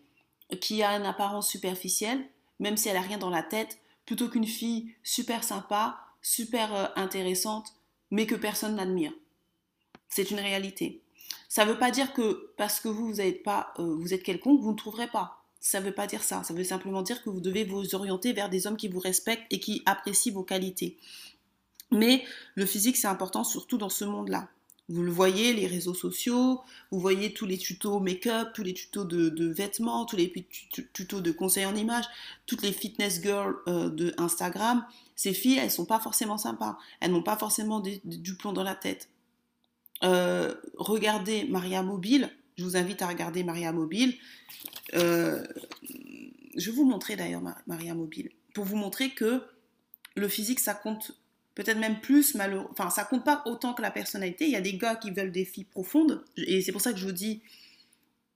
qui 0.61 0.82
a 0.82 0.97
une 0.97 1.04
apparence 1.04 1.49
superficielle, 1.49 2.25
même 2.58 2.76
si 2.76 2.88
elle 2.88 2.97
a 2.97 3.02
rien 3.02 3.18
dans 3.18 3.30
la 3.30 3.42
tête, 3.42 3.78
plutôt 4.06 4.28
qu'une 4.28 4.47
fille 4.47 4.94
super 5.02 5.44
sympa, 5.44 6.00
super 6.23 6.75
euh, 6.75 6.87
intéressante, 6.97 7.75
mais 8.10 8.26
que 8.26 8.34
personne 8.34 8.76
n'admire. 8.76 9.12
C'est 10.08 10.30
une 10.30 10.40
réalité. 10.40 11.02
Ça 11.48 11.64
ne 11.64 11.72
veut 11.72 11.78
pas 11.78 11.90
dire 11.90 12.12
que 12.12 12.52
parce 12.56 12.80
que 12.80 12.88
vous, 12.88 13.06
vous 13.08 13.20
êtes, 13.20 13.42
pas, 13.42 13.72
euh, 13.78 13.96
vous 13.98 14.14
êtes 14.14 14.22
quelconque, 14.22 14.60
vous 14.60 14.72
ne 14.72 14.76
trouverez 14.76 15.08
pas. 15.08 15.44
Ça 15.60 15.80
ne 15.80 15.86
veut 15.86 15.94
pas 15.94 16.06
dire 16.06 16.22
ça. 16.22 16.42
Ça 16.44 16.54
veut 16.54 16.64
simplement 16.64 17.02
dire 17.02 17.22
que 17.22 17.30
vous 17.30 17.40
devez 17.40 17.64
vous 17.64 17.94
orienter 17.94 18.32
vers 18.32 18.48
des 18.48 18.66
hommes 18.66 18.76
qui 18.76 18.88
vous 18.88 19.00
respectent 19.00 19.46
et 19.50 19.58
qui 19.58 19.82
apprécient 19.86 20.32
vos 20.32 20.44
qualités. 20.44 20.96
Mais 21.90 22.24
le 22.54 22.66
physique, 22.66 22.96
c'est 22.96 23.08
important 23.08 23.44
surtout 23.44 23.78
dans 23.78 23.88
ce 23.88 24.04
monde-là. 24.04 24.48
Vous 24.88 25.02
le 25.02 25.11
voyez, 25.11 25.52
les 25.52 25.66
réseaux 25.66 25.92
sociaux, 25.92 26.62
vous 26.90 26.99
voyez 26.99 27.35
tous 27.35 27.45
les 27.45 27.59
tutos 27.59 28.00
make-up, 28.00 28.49
tous 28.54 28.62
les 28.62 28.73
tutos 28.73 29.04
de, 29.04 29.47
vêtements, 29.47 30.07
tous 30.07 30.16
les 30.16 30.33
tutos 30.95 31.21
de 31.21 31.30
conseils 31.30 31.66
en 31.66 31.75
images, 31.75 32.07
toutes 32.47 32.62
les 32.62 32.73
fitness 32.73 33.21
girls 33.21 33.57
euh, 33.68 33.90
de 33.90 34.14
Instagram. 34.16 34.87
Ces 35.14 35.35
filles, 35.35 35.59
elles 35.59 35.71
sont 35.71 35.85
pas 35.85 36.00
forcément 36.00 36.38
sympas. 36.38 36.78
Elles 37.00 37.11
n'ont 37.11 37.23
pas 37.23 37.37
forcément 37.37 37.80
du 37.80 38.35
plomb 38.37 38.52
dans 38.52 38.62
la 38.62 38.75
tête. 38.75 39.11
Euh, 40.04 40.54
regardez 40.76 41.45
Maria 41.45 41.83
Mobile. 41.83 42.30
Je 42.57 42.64
vous 42.64 42.76
invite 42.76 43.02
à 43.02 43.09
regarder 43.09 43.45
Maria 43.45 43.73
Mobile. 43.73 44.14
Euh, 44.95 45.45
je 46.57 46.71
vais 46.71 46.76
vous 46.76 46.85
montrer 46.85 47.16
d'ailleurs 47.16 47.42
Maria 47.66 47.95
Mobile. 47.95 48.30
Pour 48.54 48.64
vous 48.64 48.76
montrer 48.76 49.11
que 49.11 49.42
le 50.16 50.28
physique, 50.28 50.61
ça 50.61 50.75
compte 50.75 51.12
peut-être 51.58 51.78
même 51.78 52.00
plus, 52.00 52.36
malheureux. 52.36 52.68
Enfin, 52.70 52.88
ça 52.88 53.04
compte 53.04 53.24
pas 53.24 53.42
autant 53.44 53.74
que 53.74 53.82
la 53.82 53.90
personnalité. 53.90 54.46
Il 54.46 54.52
y 54.52 54.56
a 54.56 54.60
des 54.60 54.76
gars 54.76 54.94
qui 54.94 55.10
veulent 55.10 55.32
des 55.32 55.44
filles 55.44 55.64
profondes. 55.64 56.24
Et 56.36 56.62
c'est 56.62 56.70
pour 56.70 56.80
ça 56.80 56.92
que 56.92 56.98
je 56.98 57.04
vous 57.04 57.12
dis. 57.12 57.42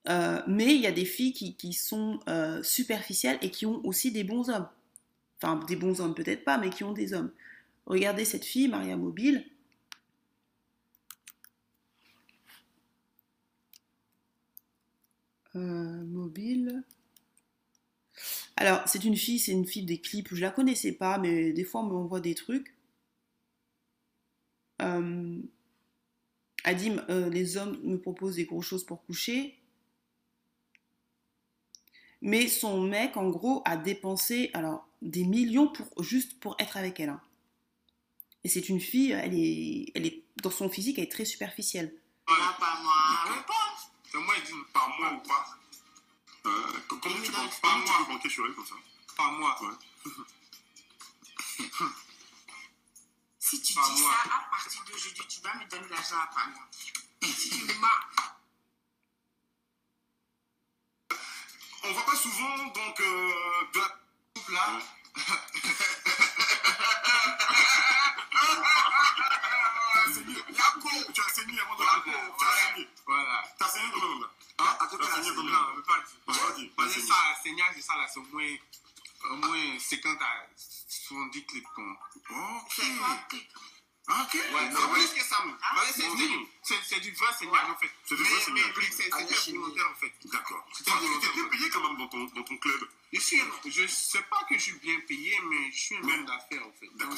Euh, 0.08 0.42
mais 0.48 0.74
il 0.74 0.80
y 0.80 0.88
a 0.88 0.92
des 0.92 1.04
filles 1.04 1.32
qui, 1.32 1.54
qui 1.54 1.72
sont 1.72 2.18
superficielles 2.64 3.38
et 3.40 3.50
qui 3.50 3.64
ont 3.64 3.80
aussi 3.86 4.10
des 4.10 4.24
bons 4.24 4.50
hommes. 4.50 4.68
Enfin, 5.40 5.64
des 5.68 5.76
bons 5.76 6.00
hommes 6.00 6.14
peut-être 6.14 6.44
pas, 6.44 6.58
mais 6.58 6.68
qui 6.68 6.82
ont 6.82 6.92
des 6.92 7.14
hommes. 7.14 7.30
Regardez 7.86 8.24
cette 8.24 8.44
fille, 8.44 8.66
Maria 8.66 8.96
Mobile. 8.96 9.44
Euh, 15.54 16.04
mobile. 16.06 16.82
Alors, 18.56 18.82
c'est 18.86 19.04
une 19.04 19.16
fille, 19.16 19.38
c'est 19.38 19.52
une 19.52 19.66
fille 19.66 19.84
des 19.84 19.98
clips. 19.98 20.34
Je 20.34 20.40
la 20.40 20.50
connaissais 20.50 20.92
pas, 20.92 21.18
mais 21.18 21.52
des 21.52 21.64
fois, 21.64 21.82
on 21.82 21.84
m'envoie 21.84 22.20
des 22.20 22.34
trucs. 22.34 22.74
Euh, 24.82 25.38
elle 26.64 26.76
dit 26.76 26.92
euh, 27.08 27.28
les 27.30 27.56
hommes 27.56 27.78
me 27.82 27.96
proposent 27.98 28.36
des 28.36 28.44
grosses 28.44 28.66
choses 28.66 28.84
pour 28.84 29.04
coucher. 29.04 29.58
Mais 32.20 32.46
son 32.46 32.80
mec, 32.82 33.16
en 33.16 33.28
gros, 33.30 33.62
a 33.64 33.76
dépensé 33.76 34.50
alors 34.54 34.86
des 35.00 35.24
millions 35.24 35.66
pour 35.68 36.02
juste 36.02 36.38
pour 36.38 36.54
être 36.60 36.76
avec 36.76 37.00
elle. 37.00 37.08
hein. 37.08 37.20
Et 38.44 38.48
c'est 38.48 38.68
une 38.68 38.80
fille, 38.80 39.12
elle 39.12 39.34
est, 39.34 39.90
elle 39.94 40.06
est 40.06 40.22
dans 40.42 40.50
son 40.50 40.68
physique, 40.68 40.98
elle 40.98 41.04
est 41.04 41.10
très 41.12 41.24
superficielle. 41.24 41.94
Pas 42.26 42.56
par 42.58 42.80
moi. 42.82 42.92
C'est 44.10 44.18
moi, 44.18 44.34
il 44.38 44.44
dit 44.44 44.52
par 44.72 44.88
moi 44.98 45.12
ou 45.14 45.28
pas. 45.28 45.58
Euh, 46.46 46.50
comment 46.88 47.14
tu, 47.24 47.30
penses, 47.32 47.60
pas 47.60 47.68
tu 47.84 47.90
moi. 47.90 48.06
banquer 48.08 48.28
sur 48.28 48.44
elle 48.46 48.54
comme 48.54 48.66
ça 48.66 48.74
Par 49.16 49.32
moi. 49.32 49.56
Ouais. 49.62 50.12
tu 53.72 53.78
dis 53.94 54.02
ça, 54.02 54.10
à 54.24 54.50
partir 54.50 54.84
d'aujourd'hui, 54.84 55.26
tu 55.28 55.40
dois 55.40 55.54
me 55.54 55.64
donner 55.64 55.88
l'argent 55.88 56.18
à 56.22 56.26
part 56.26 56.48
moi. 56.48 56.68
Si 57.22 57.48
tu 57.50 57.64
me 57.64 57.72
On 61.84 61.92
voit 61.92 62.04
pas 62.04 62.16
souvent, 62.16 62.56
donc, 62.66 63.00
euh, 63.00 63.32
de 63.72 63.80
la 63.80 63.88
couple 64.34 64.52
là. 64.52 64.78
Tu 71.14 71.20
as 71.20 71.28
saigné 71.28 71.60
avant 71.60 71.74
de 71.74 71.84
la 71.84 72.02
Tu 72.04 72.44
as 72.44 72.74
saigné. 72.74 72.88
Voilà. 73.06 73.42
T'as 73.58 73.68
saigné 73.68 73.88
combien 73.92 74.20
là 74.20 74.26
Hein? 74.58 74.76
À 74.80 74.86
de 74.86 74.96
T'as 74.96 75.04
la 75.04 75.10
saigné 75.14 75.30
dire. 75.30 75.44
Ouais, 75.44 76.34
vas-y, 76.34 76.72
vas-y. 76.76 77.06
ça, 77.06 77.14
saignage, 77.42 77.80
ça, 77.80 77.96
là, 77.96 78.06
c'est 78.12 78.20
au 78.20 78.24
moins, 78.24 78.56
au 79.30 79.36
moins 79.36 79.78
50 79.78 80.18
à 80.22 80.46
70 81.08 81.44
clips. 81.46 81.64
ton- 81.76 81.82
Ok. 81.82 82.82
ok. 84.08 84.34
Ouais, 84.34 84.70
c'est 84.70 84.76
ouais. 84.76 84.92
plus 84.92 85.08
que 85.14 85.24
ça, 85.24 85.36
c'est- 85.82 87.00
du 87.00 87.12
vrai 87.12 87.26
saignage, 87.38 87.70
en 87.70 87.76
fait. 87.78 87.90
C'est 88.04 88.14
du 88.16 88.22
Mais- 88.22 88.28
vrai 88.28 88.38
mais- 88.38 88.60
saignage. 88.60 88.74
mais 88.76 89.34
C'était 89.36 89.56
volontaire, 89.58 89.90
en 89.90 89.94
fait. 90.00 90.12
D'accord. 90.32 90.66
C'était 90.72 90.90
Tu 90.90 90.96
es 90.96 91.00
volontaire. 91.06 91.32
bien 91.34 91.44
payé 91.48 91.70
quand 91.70 91.82
même 91.88 91.96
dans 91.98 92.08
ton, 92.08 92.24
dans 92.24 92.42
ton 92.42 92.56
club. 92.58 92.80
Je 93.12 93.20
suis, 93.20 93.40
je 93.66 93.86
sais 93.86 94.22
pas 94.30 94.44
que 94.48 94.54
je 94.56 94.62
suis 94.62 94.78
bien 94.80 94.98
payé, 95.06 95.32
mais 95.48 95.70
je 95.72 95.78
suis 95.78 95.96
un 95.96 96.02
homme 96.02 96.24
d'affaires, 96.26 96.66
en 96.66 96.72
fait. 96.72 96.88
D'accord. 96.96 97.16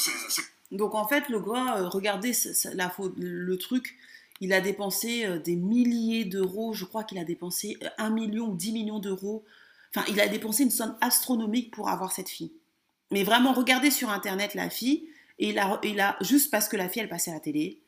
Donc, 0.71 0.95
euh, 0.95 0.99
en 0.99 1.09
fait, 1.09 1.29
le 1.29 1.41
gars, 1.41 1.77
euh, 1.79 1.89
regardez 1.89 2.33
la 2.75 2.91
faute, 2.91 3.15
le 3.17 3.57
truc, 3.59 3.97
il 4.41 4.53
a 4.53 4.61
dépensé 4.61 5.25
euh, 5.25 5.39
des 5.39 5.57
milliers 5.57 6.25
d'euros. 6.25 6.73
Je 6.75 6.85
crois 6.85 7.05
qu'il 7.05 7.19
a 7.19 7.25
dépensé 7.25 7.77
euh, 7.83 7.89
1 7.99 8.11
million 8.11 8.49
ou 8.49 8.57
10 8.57 8.73
millions 8.73 8.99
d'euros. 8.99 9.45
Enfin, 9.95 10.05
il 10.09 10.21
a 10.21 10.27
dépensé 10.29 10.65
une 10.65 10.71
somme 10.71 10.97
astronomique 11.01 11.73
pour 11.73 11.89
avoir 11.89 12.13
cette 12.13 12.29
fille. 12.29 12.53
Mais 13.15 13.23
vraiment, 13.23 13.53
regardez 13.53 13.93
sur 13.93 14.11
internet 14.11 14.55
la 14.57 14.69
fille, 14.69 15.09
et 15.39 15.57
a, 15.57 15.81
il 15.85 16.01
a 16.01 16.17
juste 16.21 16.51
parce 16.51 16.69
que 16.69 16.77
la 16.77 16.89
fille, 16.89 17.01
elle 17.01 17.09
passait 17.09 17.31
à 17.31 17.35
la 17.35 17.41
télé, 17.41 17.81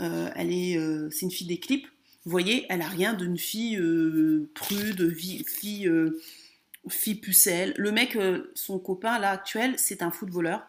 euh, 0.00 0.28
elle 0.36 0.52
est, 0.52 0.76
euh, 0.76 1.08
c'est 1.10 1.22
une 1.22 1.30
fille 1.30 1.46
des 1.46 1.58
clips. 1.58 1.86
Vous 2.26 2.30
voyez, 2.30 2.66
elle 2.68 2.82
a 2.82 2.88
rien 2.88 3.14
d'une 3.14 3.38
fille 3.38 3.78
euh, 3.78 4.50
prude, 4.54 5.16
fille, 5.16 5.88
euh, 5.88 6.20
fille 6.90 7.14
pucelle. 7.14 7.72
Le 7.78 7.90
mec, 7.90 8.18
son 8.54 8.78
copain 8.78 9.18
là 9.18 9.30
actuel, 9.30 9.78
c'est 9.78 10.02
un 10.02 10.10
footballeur 10.10 10.66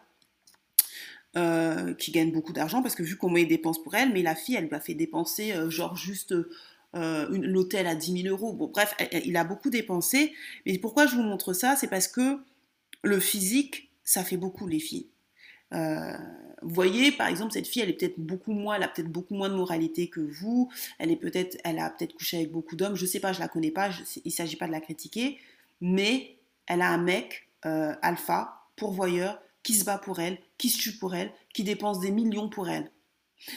qui 1.98 2.10
gagne 2.10 2.32
beaucoup 2.32 2.52
d'argent 2.52 2.82
parce 2.82 2.96
que 2.96 3.04
vu 3.04 3.16
comment 3.16 3.36
il 3.36 3.46
dépense 3.46 3.80
pour 3.80 3.94
elle, 3.94 4.12
mais 4.12 4.22
la 4.22 4.34
fille, 4.34 4.56
elle 4.56 4.64
lui 4.64 4.74
a 4.74 4.80
fait 4.80 4.94
dépenser 4.94 5.54
genre 5.68 5.94
juste 5.94 6.34
euh, 6.96 7.28
l'hôtel 7.30 7.86
à 7.86 7.94
10 7.94 8.22
000 8.22 8.34
euros. 8.34 8.54
Bon, 8.54 8.68
bref, 8.68 8.94
il 9.12 9.36
a 9.36 9.44
beaucoup 9.44 9.70
dépensé. 9.70 10.32
Mais 10.64 10.78
pourquoi 10.78 11.06
je 11.06 11.14
vous 11.14 11.22
montre 11.22 11.52
ça? 11.52 11.76
C'est 11.76 11.86
parce 11.88 12.08
que 12.08 12.38
le 13.02 13.20
physique, 13.20 13.87
ça 14.08 14.24
fait 14.24 14.38
beaucoup 14.38 14.66
les 14.66 14.80
filles. 14.80 15.06
Euh, 15.74 16.16
vous 16.62 16.74
voyez, 16.74 17.12
par 17.12 17.26
exemple, 17.26 17.52
cette 17.52 17.66
fille, 17.66 17.82
elle 17.82 17.90
est 17.90 17.98
peut-être 17.98 18.18
beaucoup 18.18 18.52
moins, 18.52 18.76
elle 18.76 18.82
a 18.82 18.88
peut-être 18.88 19.12
beaucoup 19.12 19.34
moins 19.34 19.50
de 19.50 19.54
moralité 19.54 20.08
que 20.08 20.20
vous. 20.20 20.70
Elle 20.98 21.10
est 21.10 21.16
peut-être, 21.16 21.58
elle 21.62 21.78
a 21.78 21.90
peut-être 21.90 22.14
couché 22.14 22.38
avec 22.38 22.50
beaucoup 22.50 22.74
d'hommes. 22.74 22.96
Je 22.96 23.04
sais 23.04 23.20
pas, 23.20 23.34
je 23.34 23.40
la 23.40 23.48
connais 23.48 23.70
pas. 23.70 23.90
je- 23.90 24.02
il 24.24 24.32
s'agit 24.32 24.56
pas 24.56 24.66
de 24.66 24.72
la 24.72 24.80
critiquer, 24.80 25.38
mais 25.82 26.38
elle 26.66 26.80
a 26.80 26.88
un 26.90 26.96
mec 26.96 27.48
euh, 27.66 27.94
alpha, 28.00 28.62
pourvoyeur, 28.76 29.38
qui 29.62 29.74
se 29.74 29.84
bat 29.84 29.98
pour 29.98 30.20
elle, 30.20 30.38
qui 30.56 30.70
se 30.70 30.78
tue 30.78 30.96
pour 30.96 31.14
elle, 31.14 31.30
qui 31.52 31.62
dépense 31.64 32.00
des 32.00 32.10
millions 32.12 32.48
pour 32.48 32.70
elle. 32.70 32.90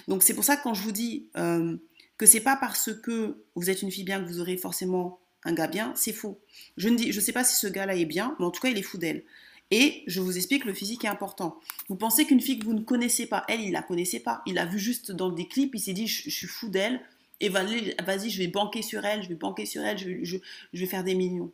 Donc 0.09 0.21
c'est 0.23 0.33
pour 0.33 0.43
ça 0.43 0.57
que 0.57 0.63
quand 0.63 0.73
je 0.73 0.81
vous 0.83 0.91
dis 0.91 1.29
euh, 1.37 1.77
que 2.17 2.25
c'est 2.25 2.41
pas 2.41 2.57
parce 2.57 2.91
que 2.93 3.41
vous 3.55 3.69
êtes 3.69 3.83
une 3.83 3.91
fille 3.91 4.03
bien 4.03 4.21
que 4.21 4.27
vous 4.27 4.41
aurez 4.41 4.57
forcément 4.57 5.19
un 5.45 5.53
gars 5.53 5.67
bien, 5.67 5.93
c'est 5.95 6.11
faux. 6.13 6.39
Je 6.77 6.89
ne 6.89 6.97
dis, 6.97 7.11
je 7.13 7.19
sais 7.21 7.31
pas 7.31 7.43
si 7.45 7.55
ce 7.55 7.67
gars-là 7.67 7.95
est 7.95 8.05
bien, 8.05 8.35
mais 8.39 8.45
en 8.45 8.51
tout 8.51 8.59
cas 8.61 8.69
il 8.69 8.77
est 8.77 8.81
fou 8.83 8.97
d'elle. 8.97 9.23
Et 9.71 10.03
je 10.05 10.19
vous 10.19 10.35
explique, 10.35 10.65
le 10.65 10.73
physique 10.73 11.05
est 11.05 11.09
important. 11.09 11.57
Vous 11.87 11.95
pensez 11.95 12.25
qu'une 12.25 12.41
fille 12.41 12.59
que 12.59 12.65
vous 12.65 12.73
ne 12.73 12.81
connaissez 12.81 13.25
pas, 13.25 13.45
elle, 13.47 13.61
il 13.61 13.71
la 13.71 13.81
connaissait 13.81 14.19
pas. 14.19 14.41
Il 14.45 14.55
l'a 14.55 14.65
vu 14.65 14.77
juste 14.77 15.11
dans 15.13 15.29
des 15.29 15.47
clips, 15.47 15.73
il 15.73 15.79
s'est 15.79 15.93
dit, 15.93 16.07
je, 16.07 16.29
suis 16.29 16.47
fou 16.47 16.67
d'elle, 16.67 17.01
et 17.39 17.47
va- 17.47 17.63
vas-y, 18.03 18.29
je 18.29 18.37
vais 18.37 18.47
banquer 18.47 18.81
sur 18.81 19.05
elle, 19.05 19.23
je 19.23 19.29
vais 19.29 19.35
banquer 19.35 19.65
sur 19.65 19.81
elle, 19.81 19.97
je 19.97 20.37
vais, 20.73 20.85
faire 20.85 21.05
des 21.05 21.15
millions. 21.15 21.51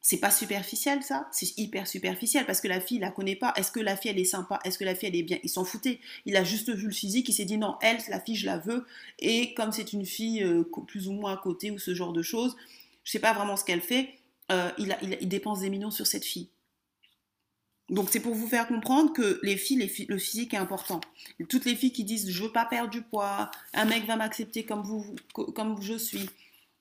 C'est 0.00 0.18
pas 0.18 0.30
superficiel 0.30 1.02
ça 1.02 1.26
C'est 1.32 1.56
hyper 1.56 1.86
superficiel 1.86 2.44
parce 2.44 2.60
que 2.60 2.68
la 2.68 2.78
fille, 2.78 2.98
il 2.98 3.00
la 3.00 3.10
connaît 3.10 3.36
pas. 3.36 3.54
Est-ce 3.56 3.70
que 3.72 3.80
la 3.80 3.96
fille, 3.96 4.10
elle 4.10 4.18
est 4.18 4.24
sympa? 4.24 4.58
Est-ce 4.64 4.78
que 4.78 4.84
la 4.84 4.94
fille, 4.94 5.08
elle 5.08 5.16
est 5.16 5.22
bien? 5.22 5.38
Il 5.42 5.48
s'en 5.48 5.64
foutait. 5.64 5.98
Il 6.26 6.36
a 6.36 6.44
juste 6.44 6.70
vu 6.74 6.86
le 6.86 6.92
physique, 6.92 7.28
il 7.28 7.32
s'est 7.32 7.46
dit 7.46 7.56
non, 7.56 7.76
elle, 7.80 7.98
la 8.08 8.20
fille, 8.20 8.36
je 8.36 8.44
la 8.44 8.58
veux. 8.58 8.86
Et 9.18 9.54
comme 9.54 9.72
c'est 9.72 9.92
une 9.94 10.04
fille 10.04 10.42
euh, 10.42 10.62
plus 10.86 11.08
ou 11.08 11.12
moins 11.12 11.32
à 11.32 11.36
côté 11.38 11.70
ou 11.70 11.78
ce 11.78 11.94
genre 11.94 12.12
de 12.12 12.22
choses, 12.22 12.56
je 13.02 13.12
sais 13.12 13.18
pas 13.18 13.32
vraiment 13.32 13.56
ce 13.56 13.64
qu'elle 13.64 13.80
fait, 13.80 14.10
euh, 14.52 14.70
il 14.78 15.28
dépense 15.28 15.60
des 15.60 15.70
millions 15.70 15.90
sur 15.90 16.06
cette 16.06 16.24
fille. 16.24 16.48
Donc 17.90 18.08
c'est 18.10 18.20
pour 18.20 18.34
vous 18.34 18.46
faire 18.48 18.66
comprendre 18.66 19.12
que 19.12 19.38
les 19.42 19.56
filles, 19.56 19.78
les 19.78 19.88
filles- 19.88 20.06
le 20.08 20.18
physique 20.18 20.54
est 20.54 20.58
important. 20.58 21.00
Toutes 21.48 21.64
les 21.66 21.76
filles 21.76 21.92
qui 21.92 22.04
disent 22.04 22.30
je 22.30 22.42
veux 22.42 22.52
pas 22.52 22.64
perdre 22.64 22.90
du 22.90 23.02
poids, 23.02 23.50
un 23.74 23.84
mec 23.84 24.06
va 24.06 24.16
m'accepter 24.16 24.64
comme 24.64 24.82
vous, 24.82 25.14
co- 25.34 25.52
comme 25.52 25.80
je 25.82 25.96
suis. 25.98 26.28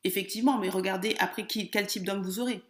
Effectivement, 0.06 0.58
mais 0.58 0.70
regardez 0.70 1.16
après 1.20 1.46
quel 1.48 1.88
type 1.88 2.06
d'homme 2.06 2.24
vous 2.24 2.40
aurez. 2.40 2.62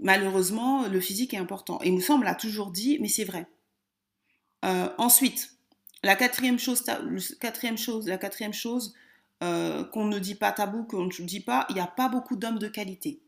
Malheureusement, 0.00 0.86
le 0.86 1.00
physique 1.00 1.34
est 1.34 1.38
important. 1.38 1.80
Et 1.82 1.88
il 1.88 1.94
me 1.94 2.00
semble 2.00 2.24
l'a 2.26 2.34
toujours 2.36 2.70
dit, 2.70 2.98
mais 3.00 3.08
c'est 3.08 3.24
vrai. 3.24 3.48
Euh, 4.64 4.88
ensuite, 4.98 5.50
la 6.02 6.16
quatrième 6.16 6.58
chose, 6.58 6.84
la 6.86 8.18
quatrième 8.18 8.52
chose 8.54 8.94
euh, 9.42 9.84
qu'on 9.84 10.06
ne 10.06 10.18
dit 10.18 10.34
pas 10.34 10.52
tabou, 10.52 10.84
qu'on 10.84 11.04
ne 11.04 11.10
dit 11.26 11.40
pas, 11.40 11.66
il 11.68 11.74
n'y 11.74 11.80
a 11.80 11.86
pas 11.86 12.08
beaucoup 12.08 12.36
d'hommes 12.36 12.58
de 12.58 12.68
qualité. 12.68 13.20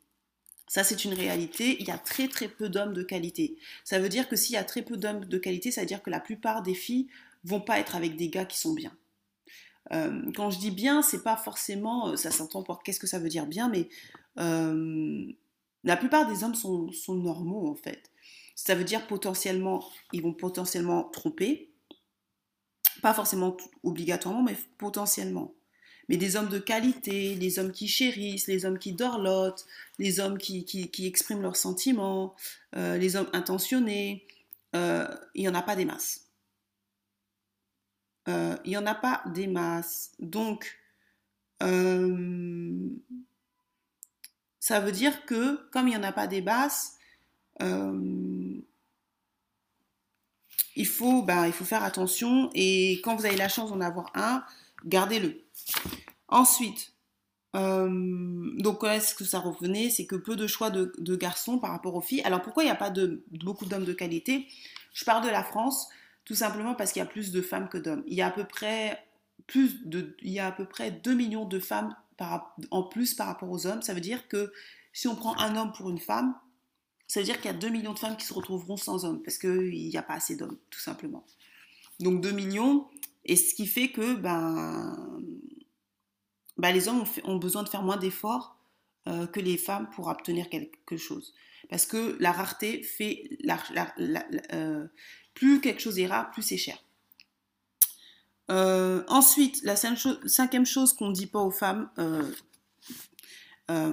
Ça, 0.67 0.83
c'est 0.83 1.05
une 1.05 1.15
réalité. 1.15 1.77
Il 1.81 1.87
y 1.87 1.93
a 1.93 1.99
très 1.99 2.29
très 2.29 2.49
peu 2.49 2.69
d'hommes 2.69 2.93
de 2.93 3.03
qualité. 3.03 3.57
Ça 3.85 3.99
veut 3.99 4.09
dire 4.09 4.29
que 4.29 4.37
s'il 4.37 4.55
y 4.55 4.59
a 4.59 4.65
très 4.65 4.83
peu 4.83 4.97
d'hommes 4.97 5.25
de 5.25 5.39
qualité, 5.39 5.71
ça 5.71 5.83
veut 5.83 5.87
dire 5.87 6.03
que 6.03 6.11
la 6.11 6.21
plupart 6.21 6.63
des 6.63 6.75
filles 6.75 7.07
vont 7.45 7.61
pas 7.61 7.79
être 7.79 7.95
avec 7.95 8.17
des 8.17 8.29
gars 8.29 8.45
qui 8.45 8.59
sont 8.59 8.75
bien. 8.75 8.93
Euh, 9.93 10.33
quand 10.35 10.51
je 10.51 10.59
dis 10.59 10.71
bien, 10.73 11.03
c'est 11.03 11.23
pas 11.23 11.37
forcément, 11.37 12.09
euh, 12.09 12.17
ça 12.17 12.31
s'entend 12.31 12.63
pour 12.63 12.83
qu'est-ce 12.83 12.99
que 12.99 13.07
ça 13.07 13.19
veut 13.19 13.29
dire 13.29 13.47
bien, 13.47 13.69
mais 13.69 13.89
euh, 14.39 15.33
la 15.85 15.97
plupart 15.97 16.27
des 16.27 16.43
hommes 16.43 16.57
sont, 16.57 16.91
sont 16.91 17.15
normaux 17.15 17.69
en 17.69 17.77
fait. 17.77 18.11
Ça 18.57 18.75
veut 18.75 18.85
dire 18.85 19.07
potentiellement, 19.07 19.85
ils 20.13 20.23
vont 20.23 20.33
potentiellement 20.33 21.05
tromper, 21.05 21.71
pas 23.03 23.15
forcément 23.15 23.57
obligatoirement, 23.85 24.43
mais 24.43 24.57
potentiellement. 24.79 25.55
Mais 26.09 26.17
des 26.17 26.37
hommes 26.37 26.49
de 26.49 26.59
qualité, 26.59 27.35
les 27.35 27.59
hommes 27.59 27.73
qui 27.73 27.89
chérissent, 27.89 28.47
les 28.47 28.65
hommes 28.65 28.79
qui 28.79 28.93
dorlotent, 28.93 29.67
les 29.99 30.21
hommes 30.21 30.39
qui, 30.39 30.65
qui, 30.65 31.07
expriment 31.07 31.43
leurs 31.43 31.57
sentiments, 31.57 32.35
euh, 32.77 32.97
les 32.97 33.17
hommes 33.17 33.29
intentionnés, 33.33 34.27
euh, 34.75 35.09
il 35.35 35.43
n'y 35.43 35.49
en 35.49 35.55
a 35.55 35.63
pas 35.63 35.75
des 35.75 35.85
masses. 35.85 36.27
Euh, 38.29 38.57
il 38.65 38.71
n'y 38.71 38.77
en 38.77 38.87
a 38.87 38.95
pas 38.95 39.23
des 39.27 39.47
masses. 39.47 40.13
Donc, 40.19 40.79
ça 44.61 44.81
veut 44.81 44.93
dire 44.93 45.25
que 45.25 45.69
comme 45.71 45.89
il 45.89 45.93
n'y 45.93 45.97
en 45.97 46.03
a 46.03 46.13
pas 46.13 46.27
des 46.27 46.43
masses, 46.43 46.99
il, 47.61 48.63
faut, 50.87 51.23
ben, 51.23 51.47
il 51.47 51.53
faut 51.53 51.65
faire 51.65 51.83
attention 51.83 52.51
et 52.55 53.01
quand 53.03 53.17
vous 53.17 53.25
avez 53.25 53.37
la 53.37 53.49
chance 53.49 53.71
d'en 53.71 53.81
avoir 53.81 54.11
un, 54.15 54.45
gardez-le. 54.85 55.41
Ensuite, 56.29 56.93
euh, 57.55 57.89
donc 58.59 58.85
est-ce 58.85 59.15
que 59.15 59.25
ça 59.25 59.39
revenait 59.39 59.91
C'est 59.91 60.07
que 60.07 60.17
peu 60.17 60.37
de 60.37 60.47
choix 60.47 60.71
de, 60.71 61.17
garçons 61.17 61.59
par 61.59 61.71
rapport 61.71 61.95
aux 61.95 62.01
filles. 62.01 62.23
Alors 62.23 62.43
pourquoi 62.43 62.63
il 62.63 62.67
n'y 62.67 62.73
a 62.73 62.77
pas 62.77 62.91
de, 62.91 63.25
beaucoup 63.31 63.65
d'hommes 63.65 63.85
de 63.85 63.93
qualité? 63.93 64.47
Je 64.93 65.05
parle 65.05 65.25
de 65.25 65.31
la 65.31 65.45
France 65.45 65.89
tout 66.25 66.35
simplement 66.35 66.75
parce 66.75 66.93
qu'il 66.93 67.01
y 67.01 67.05
a 67.05 67.09
plus 67.09 67.31
de 67.31 67.41
femmes 67.41 67.69
que 67.69 67.79
d'hommes. 67.79 68.03
Il 68.09 68.15
y 68.15 68.23
a 68.23 68.27
à 68.27 68.31
peu 68.31 68.45
près 68.45 69.03
plus 69.47 69.87
de, 69.87 70.17
il 70.23 70.33
y 70.33 70.41
a 70.41 70.49
à 70.49 70.53
peu 70.53 70.67
près 70.67 70.91
2 70.91 71.15
millions 71.15 71.45
de 71.45 71.61
femmes 71.61 71.95
en 72.71 72.83
plus 72.83 73.15
par 73.15 73.29
rapport 73.29 73.51
aux 73.51 73.67
hommes. 73.67 73.83
Ça 73.83 73.95
veut 73.95 74.01
dire 74.01 74.27
que 74.29 74.53
si 74.93 75.07
on 75.09 75.15
prend 75.15 75.39
un 75.39 75.57
homme 75.57 75.73
pour 75.73 75.89
une 75.89 75.99
femme, 75.99 76.35
ça 77.07 77.21
veut 77.21 77.27
dire 77.27 77.37
qu'il 77.37 77.51
y 77.51 77.55
a 77.55 77.57
2 77.57 77.69
millions 77.69 77.93
de 77.93 77.99
femmes 77.99 78.17
qui 78.17 78.27
se 78.27 78.35
retrouveront 78.35 78.77
sans 78.77 79.05
hommes 79.05 79.23
parce 79.23 79.39
qu'il 79.39 79.71
n'y 79.71 79.97
a 79.97 80.03
pas 80.03 80.15
assez 80.15 80.37
d'hommes, 80.37 80.57
tout 80.71 80.81
simplement. 80.81 81.25
Donc 82.01 82.21
2 82.21 82.33
millions, 82.33 82.89
et 83.25 83.37
ce 83.37 83.55
qui 83.55 83.67
fait 83.67 83.91
que 83.91 84.15
ben, 84.15 85.21
ben 86.59 86.73
les 86.73 86.89
hommes 86.89 87.05
ont, 87.25 87.37
besoin 87.37 87.63
de 87.63 87.69
faire 87.69 87.83
moins 87.83 87.97
d'efforts 87.97 88.57
euh, 89.09 89.27
que 89.27 89.41
les 89.41 89.57
femmes 89.57 89.89
pour 89.95 90.09
obtenir 90.09 90.49
quelque 90.49 90.97
chose. 90.97 91.35
Parce 91.69 91.87
que 91.87 92.17
la 92.21 92.33
rareté 92.33 92.83
fait... 92.83 93.29
Euh, 94.53 94.87
plus 95.35 95.61
quelque 95.61 95.81
chose 95.81 95.99
est 95.99 96.07
rare, 96.07 96.31
plus 96.31 96.43
c'est 96.43 96.57
cher. 96.57 96.83
Euh, 98.51 99.05
ensuite, 99.09 99.61
la 99.65 99.77
cinquième 99.77 100.65
chose 100.65 100.95
qu'on 100.95 101.09
ne 101.09 101.15
dit 101.15 101.27
pas 101.27 101.41
aux 101.41 101.51
femmes, 101.51 101.91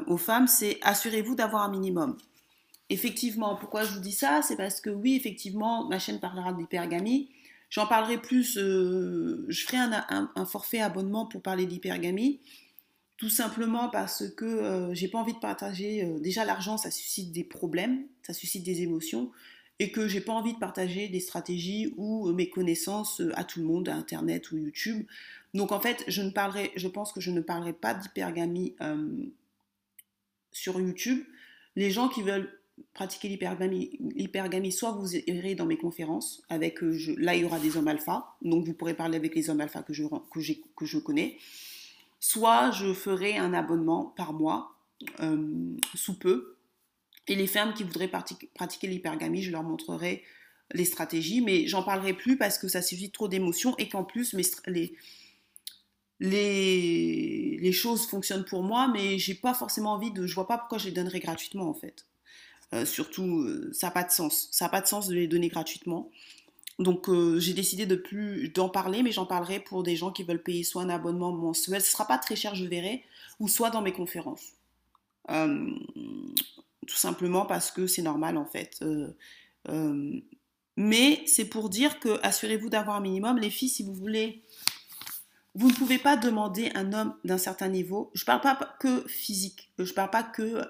aux 0.08 0.18
femmes, 0.18 0.48
c'est 0.48 0.80
assurez-vous 0.84 1.36
d'avoir 1.36 1.64
un 1.64 1.70
minimum. 1.70 2.18
Effectivement, 2.90 3.56
pourquoi 3.56 3.84
je 3.84 3.94
vous 3.94 4.00
dis 4.00 4.14
ça? 4.14 4.42
C'est 4.42 4.56
parce 4.56 4.80
que 4.80 4.90
oui, 4.90 5.16
effectivement, 5.16 5.88
ma 5.90 6.00
chaîne 6.00 6.20
parlera 6.20 6.54
d'hypergamie. 6.54 7.30
J'en 7.74 7.88
parlerai 7.88 8.20
plus, 8.20 8.56
euh, 8.60 9.48
je 9.50 9.66
ferai 9.66 9.78
un, 9.78 10.46
forfait 10.46 10.80
abonnement 10.80 11.26
pour 11.26 11.42
parler 11.42 11.66
d'hypergamie. 11.66 12.40
Tout 13.18 13.30
simplement 13.30 13.90
parce 13.90 14.30
que 14.30 14.46
euh, 14.46 14.94
j'ai 14.94 15.08
pas 15.08 15.18
envie 15.18 15.34
de 15.34 15.40
partager. 15.40 16.04
euh, 16.06 16.20
déjà, 16.20 16.46
l'argent, 16.46 16.78
ça 16.78 16.92
suscite 16.92 17.32
des 17.32 17.44
problèmes, 17.44 18.06
ça 18.22 18.32
suscite 18.32 18.64
des 18.64 18.84
émotions, 18.84 19.32
et 19.80 19.92
que 19.92 20.08
j'ai 20.08 20.22
pas 20.22 20.34
envie 20.34 20.54
de 20.54 20.60
partager 20.60 21.08
des 21.08 21.20
stratégies 21.20 21.96
ou 21.98 22.30
euh, 22.30 22.34
mes 22.34 22.48
connaissances 22.48 23.24
à 23.34 23.44
tout 23.44 23.60
le 23.60 23.66
monde, 23.66 23.90
à 23.90 23.96
Internet 23.96 24.52
ou 24.52 24.58
YouTube. 24.58 25.08
Donc 25.56 25.72
en 25.72 25.80
fait, 25.80 26.04
je 26.08 26.22
ne 26.22 26.30
parlerai, 26.30 26.72
je 26.76 26.88
pense 26.88 27.12
que 27.12 27.22
je 27.22 27.32
ne 27.32 27.42
parlerai 27.42 27.74
pas 27.74 27.96
d'hypergamie 27.96 28.76
sur 30.52 30.80
YouTube. 30.80 31.24
Les 31.76 31.90
gens 31.90 32.08
qui 32.08 32.22
veulent 32.22 32.52
pratiquer 32.94 33.28
l'hypergamie, 33.30 34.72
soit 34.72 34.92
vous 34.92 35.16
irez 35.16 35.56
dans 35.56 35.66
mes 35.66 35.78
conférences, 35.78 36.44
avec, 36.50 36.84
euh, 36.84 36.92
je- 36.94 37.12
là 37.14 37.36
il 37.36 37.42
y 37.42 37.46
aura 37.46 37.60
des 37.60 37.78
hommes 37.78 37.88
alpha, 37.88 38.36
donc 38.42 38.66
vous 38.66 38.74
pourrez 38.74 38.94
parler 38.96 39.18
avec 39.18 39.36
les 39.36 39.50
hommes 39.50 39.62
alpha 39.62 39.84
que 39.84 39.94
je, 39.94 40.98
connais, 41.00 41.38
soit 42.20 42.72
je 42.72 42.94
ferai 42.94 43.38
un 43.38 43.54
abonnement 43.54 44.14
par 44.16 44.34
mois, 44.34 44.76
euh, 45.20 45.76
sous 45.96 46.18
peu, 46.18 46.58
et 47.28 47.36
les 47.36 47.48
femmes 47.48 47.74
qui 47.74 47.84
voudraient 47.84 48.10
pratiquer 48.10 48.88
l'hypergamie, 48.88 49.42
je 49.42 49.52
leur 49.52 49.64
montrerai 49.64 50.24
les 50.74 50.86
stratégies, 50.86 51.42
mais 51.42 51.68
j'en 51.68 51.84
parlerai 51.84 52.14
plus 52.14 52.38
parce 52.38 52.58
que 52.58 52.68
ça 52.68 52.82
suffit 52.82 53.12
trop 53.12 53.28
d'émotions 53.28 53.76
et 53.78 53.90
qu'en 53.90 54.04
plus 54.04 54.34
les 56.20 57.72
choses 57.72 58.06
fonctionnent 58.08 58.46
pour 58.46 58.64
moi, 58.64 58.88
mais 58.88 59.20
j'ai 59.20 59.36
pas 59.36 59.54
forcément 59.54 59.94
envie 59.94 60.12
de, 60.12 60.26
je 60.26 60.36
vois 60.36 60.48
pas 60.48 60.58
pourquoi 60.58 60.78
je 60.78 60.86
les 60.86 60.92
donnerais 60.92 61.20
gratuitement 61.20 61.70
en 61.70 61.74
fait. 61.74 62.06
Euh, 62.74 62.86
surtout, 62.86 63.42
euh, 63.42 63.70
ça 63.72 63.88
n'a 63.88 63.92
pas 63.92 64.04
de 64.04 64.12
sens. 64.12 64.50
Ça 64.52 64.66
n'a 64.66 64.70
pas 64.70 64.82
de 64.82 64.88
sens 64.88 65.08
de 65.08 65.14
les 65.14 65.28
donner 65.28 65.48
gratuitement. 65.48 66.10
Donc, 66.80 67.08
euh, 67.08 67.40
j'ai 67.40 67.54
décidé 67.54 67.86
de 67.86 67.96
plus 67.96 68.50
d'en 68.50 68.68
parler, 68.68 69.04
mais 69.04 69.12
j'en 69.12 69.28
parlerai 69.28 69.60
pour 69.60 69.84
des 69.84 69.96
gens 69.96 70.12
qui 70.12 70.24
veulent 70.24 70.42
payer 70.42 70.64
soit 70.64 70.82
un 70.82 70.90
abonnement 70.90 71.32
mensuel, 71.32 71.82
ce 71.82 71.92
sera 71.92 72.08
pas 72.08 72.18
très 72.18 72.36
cher, 72.36 72.56
je 72.56 72.66
verrai, 72.66 73.04
ou 73.40 73.48
soit 73.48 73.70
dans 73.70 73.82
mes 73.82 73.94
conférences. 73.94 74.54
Tout 75.28 76.98
simplement 76.98 77.46
parce 77.46 77.72
que 77.72 77.88
c'est 77.88 78.02
normal 78.02 78.38
en 78.38 78.46
fait. 78.46 78.84
Mais 80.76 81.24
c'est 81.28 81.46
pour 81.46 81.70
dire 81.70 82.00
que 82.00 82.20
assurez-vous 82.24 82.70
d'avoir 82.70 82.98
un 82.98 83.02
minimum. 83.02 83.38
Les 83.38 83.52
filles, 83.52 83.70
si 83.70 83.84
vous 83.84 83.94
voulez, 83.94 84.42
vous 85.54 85.70
ne 85.70 85.74
pouvez 85.76 86.00
pas 86.00 86.18
demander 86.18 86.72
un 86.74 86.92
homme 86.92 87.14
d'un 87.24 87.38
certain 87.38 87.70
niveau. 87.70 88.10
Je 88.16 88.26
parle 88.26 88.42
pas 88.42 88.58
que 88.80 89.08
physique. 89.08 89.72
Je 89.78 89.94
parle 89.94 90.10
pas 90.10 90.24
que 90.24 90.64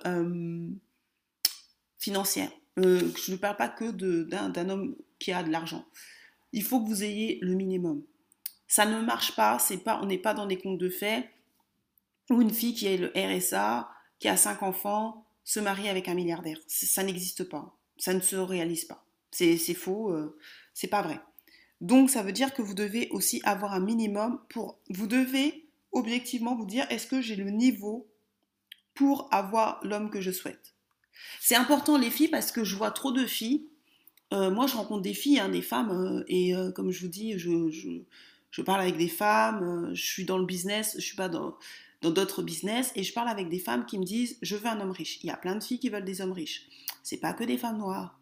financière. 2.04 2.52
Euh, 2.80 3.12
je 3.24 3.32
ne 3.32 3.38
parle 3.38 3.56
pas 3.56 3.70
que 3.70 3.92
d'un 3.92 4.70
homme 4.70 4.96
qui 5.20 5.32
a 5.32 5.44
de 5.44 5.52
l'argent. 5.52 5.86
Il 6.52 6.64
faut 6.64 6.82
que 6.82 6.88
vous 6.88 7.04
ayez 7.04 7.40
le 7.42 7.56
minimum. 7.56 8.04
Ça 8.68 8.86
ne 8.86 9.00
marche 9.02 9.36
pas. 9.36 9.58
C'est 9.60 9.78
pas. 9.78 10.00
On 10.02 10.06
n'est 10.06 10.18
pas 10.18 10.34
dans 10.34 10.46
des 10.46 10.58
contes 10.58 10.80
de 10.80 10.90
faits 10.90 11.26
où 12.30 12.42
une 12.42 12.54
fille 12.54 12.74
qui 12.74 12.88
a 12.88 12.98
le 12.98 13.12
RSA, 13.16 13.90
qui 14.20 14.28
a 14.28 14.38
cinq 14.38 14.64
enfants, 14.64 15.26
se 15.44 15.60
marie 15.60 15.90
avec 15.90 16.08
un 16.08 16.14
milliardaire. 16.14 16.58
Ça 16.68 17.04
n'existe 17.04 17.44
pas. 17.46 17.78
Ça 17.98 18.14
ne 18.14 18.22
se 18.22 18.36
réalise 18.36 18.86
pas. 18.86 19.06
C'est 19.32 19.58
c'est 19.58 19.74
faux. 19.74 20.12
euh, 20.12 20.38
c'est 20.74 20.88
pas 20.88 21.02
vrai. 21.02 21.20
Donc 21.82 22.10
ça 22.10 22.24
veut 22.24 22.32
dire 22.32 22.54
que 22.54 22.62
vous 22.62 22.74
devez 22.74 23.10
aussi 23.12 23.42
avoir 23.44 23.74
un 23.74 23.82
minimum 23.82 24.40
pour... 24.50 24.80
Vous 24.90 25.08
devez 25.08 25.68
objectivement 25.92 26.56
vous 26.56 26.66
dire 26.66 26.88
est-ce 26.90 27.08
que 27.08 27.22
j'ai 27.22 27.36
le 27.36 27.50
niveau 27.50 28.08
pour 28.94 29.28
avoir 29.32 29.80
l'homme 29.84 30.10
que 30.10 30.22
je 30.22 30.32
souhaite? 30.32 30.73
C'est 31.40 31.56
important 31.56 31.98
les 31.98 32.10
filles 32.12 32.28
parce 32.30 32.52
que 32.52 32.64
je 32.64 32.76
vois 32.76 32.92
trop 32.92 33.12
de 33.12 33.26
filles. 33.26 33.68
euh, 34.34 34.52
moi 34.52 34.68
je 34.68 34.76
rencontre 34.76 35.02
des 35.04 35.14
filles, 35.14 35.40
hein, 35.40 35.50
des 35.50 35.62
femmes, 35.62 35.92
euh, 35.92 36.24
et 36.28 36.56
euh, 36.56 36.72
comme 36.72 36.92
je 36.92 37.02
vous 37.04 37.10
dis, 37.10 37.40
je, 37.40 37.70
je- 37.72 38.62
parle 38.64 38.82
avec 38.82 38.98
des 38.98 39.10
femmes, 39.10 39.92
je 39.96 40.04
suis 40.04 40.26
dans 40.26 40.38
le 40.40 40.46
business, 40.46 40.96
je 40.98 41.02
suis 41.04 41.16
pas 41.18 41.30
dans 41.30 41.58
d'autres 42.04 42.44
business, 42.44 42.92
et 42.96 43.04
je 43.04 43.14
parle 43.14 43.30
avec 43.30 43.50
des 43.50 43.60
femmes 43.60 43.86
qui 43.86 44.00
me 44.00 44.06
disent 44.06 44.38
je 44.42 44.56
veux 44.58 44.68
un 44.68 44.80
homme 44.82 44.92
riche. 44.92 45.20
Il 45.24 45.28
y 45.28 45.32
a 45.32 45.38
plein 45.38 45.56
de 45.56 45.64
filles 45.64 45.80
qui 45.80 45.90
veulent 45.90 46.06
des 46.06 46.22
hommes 46.22 46.34
riches. 46.34 46.68
C'est 47.04 47.18
pas 47.20 47.34
que 47.34 47.44
des 47.46 47.58
femmes 47.58 47.78
noires. 47.80 48.20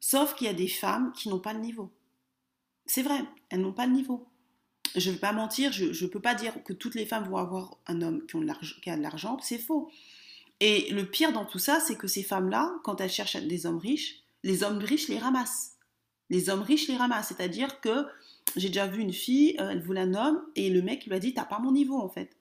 Sauf 0.00 0.34
qu'il 0.36 0.46
y 0.48 0.50
a 0.50 0.54
des 0.54 0.68
femmes 0.68 1.12
qui 1.14 1.28
n'ont 1.30 1.40
pas 1.40 1.54
le 1.54 1.60
niveau. 1.60 1.92
C'est 2.86 3.02
vrai, 3.02 3.20
elles 3.50 3.60
n'ont 3.60 3.72
pas 3.72 3.86
le 3.86 3.92
niveau. 3.92 4.26
Je 4.96 5.10
ne 5.10 5.14
vais 5.14 5.20
pas 5.20 5.32
mentir, 5.32 5.72
je 5.72 5.86
ne 5.86 6.10
peux 6.10 6.20
pas 6.20 6.34
dire 6.34 6.62
que 6.64 6.72
toutes 6.74 6.94
les 6.96 7.06
femmes 7.06 7.28
vont 7.28 7.36
avoir 7.38 7.78
un 7.86 8.02
homme 8.02 8.26
qui 8.26 8.90
a 8.90 8.96
de 8.96 9.02
l'argent, 9.02 9.38
c'est 9.42 9.58
faux. 9.58 9.90
Et 10.60 10.90
le 10.90 11.04
pire 11.04 11.32
dans 11.32 11.44
tout 11.44 11.58
ça, 11.58 11.80
c'est 11.80 11.96
que 11.96 12.08
ces 12.08 12.22
femmes-là, 12.22 12.74
quand 12.82 13.00
elles 13.00 13.10
cherchent 13.10 13.36
des 13.36 13.66
hommes 13.66 13.78
riches, 13.78 14.24
les 14.42 14.62
hommes 14.62 14.78
riches 14.78 15.08
les 15.08 15.18
ramassent. 15.18 15.76
Les 16.30 16.50
hommes 16.50 16.62
riches 16.62 16.88
les 16.88 16.96
ramassent. 16.96 17.28
C'est-à-dire 17.28 17.80
que 17.80 18.06
j'ai 18.56 18.68
déjà 18.68 18.86
vu 18.86 19.00
une 19.00 19.12
fille, 19.12 19.56
euh, 19.60 19.70
elle 19.70 19.82
voulait 19.82 20.00
un 20.00 20.14
homme, 20.14 20.42
et 20.56 20.70
le 20.70 20.82
mec 20.82 21.06
lui 21.06 21.14
a 21.14 21.18
dit 21.18 21.34
T'as 21.34 21.44
pas 21.44 21.58
mon 21.58 21.72
niveau 21.72 21.96
en 21.96 22.08
fait. 22.08 22.36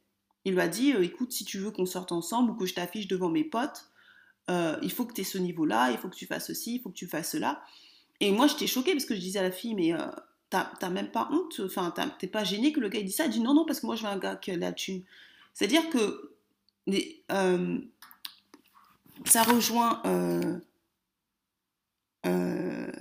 Il 0.46 0.54
lui 0.54 0.62
a 0.62 0.68
dit 0.68 0.94
euh, 0.94 1.04
Écoute, 1.04 1.32
si 1.32 1.46
tu 1.46 1.60
veux 1.60 1.72
qu'on 1.72 1.86
sorte 1.86 2.12
ensemble 2.12 2.52
ou 2.52 2.56
que 2.56 2.66
je 2.66 2.74
t'affiche 2.74 3.08
devant 3.08 3.30
mes 3.30 3.44
potes, 3.44 3.90
euh, 4.50 4.78
il 4.82 4.92
faut 4.92 5.06
que 5.06 5.14
tu 5.14 5.24
ce 5.24 5.38
niveau-là, 5.38 5.92
il 5.92 5.98
faut 5.98 6.10
que 6.10 6.16
tu 6.16 6.26
fasses 6.26 6.48
ceci, 6.48 6.76
il 6.76 6.82
faut 6.82 6.90
que 6.90 6.96
tu 6.96 7.08
fasses 7.08 7.32
cela. 7.32 7.62
Et 8.20 8.32
moi, 8.32 8.48
j'étais 8.48 8.68
choquée 8.68 8.94
parce 8.94 9.06
que 9.06 9.14
je 9.14 9.20
disais 9.20 9.40
à 9.40 9.44
la 9.44 9.52
fille, 9.52 9.76
mais 9.76 9.94
t'as 10.50 10.90
même 10.90 11.12
pas 11.12 11.30
honte, 11.32 11.62
enfin, 11.64 11.94
t'es 12.18 12.28
pas 12.28 12.44
gênée 12.44 12.72
que 12.72 12.80
le 12.80 12.90
gars 12.90 13.00
il 13.00 13.06
dit 13.06 13.12
ça 13.12 13.26
Elle 13.26 13.32
dit 13.32 13.42
non, 13.42 13.54
non, 13.54 13.66
parce 13.66 13.80
que 13.80 13.86
moi, 13.86 13.96
je 13.96 14.04
veux 14.04 14.10
un 14.10 14.18
gars 14.18 14.36
qui 14.36 14.50
a 14.50 14.58
la 14.58 14.72
thune. 14.72 15.04
C'est-à-dire 15.54 15.90
que 15.90 16.37
euh, 17.32 17.80
ça 19.26 19.44
rejoint 19.44 20.02
euh, 20.06 20.60
euh, 22.26 22.92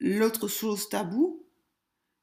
l'autre 0.00 0.48
chose 0.48 0.88
tabou. 0.88 1.42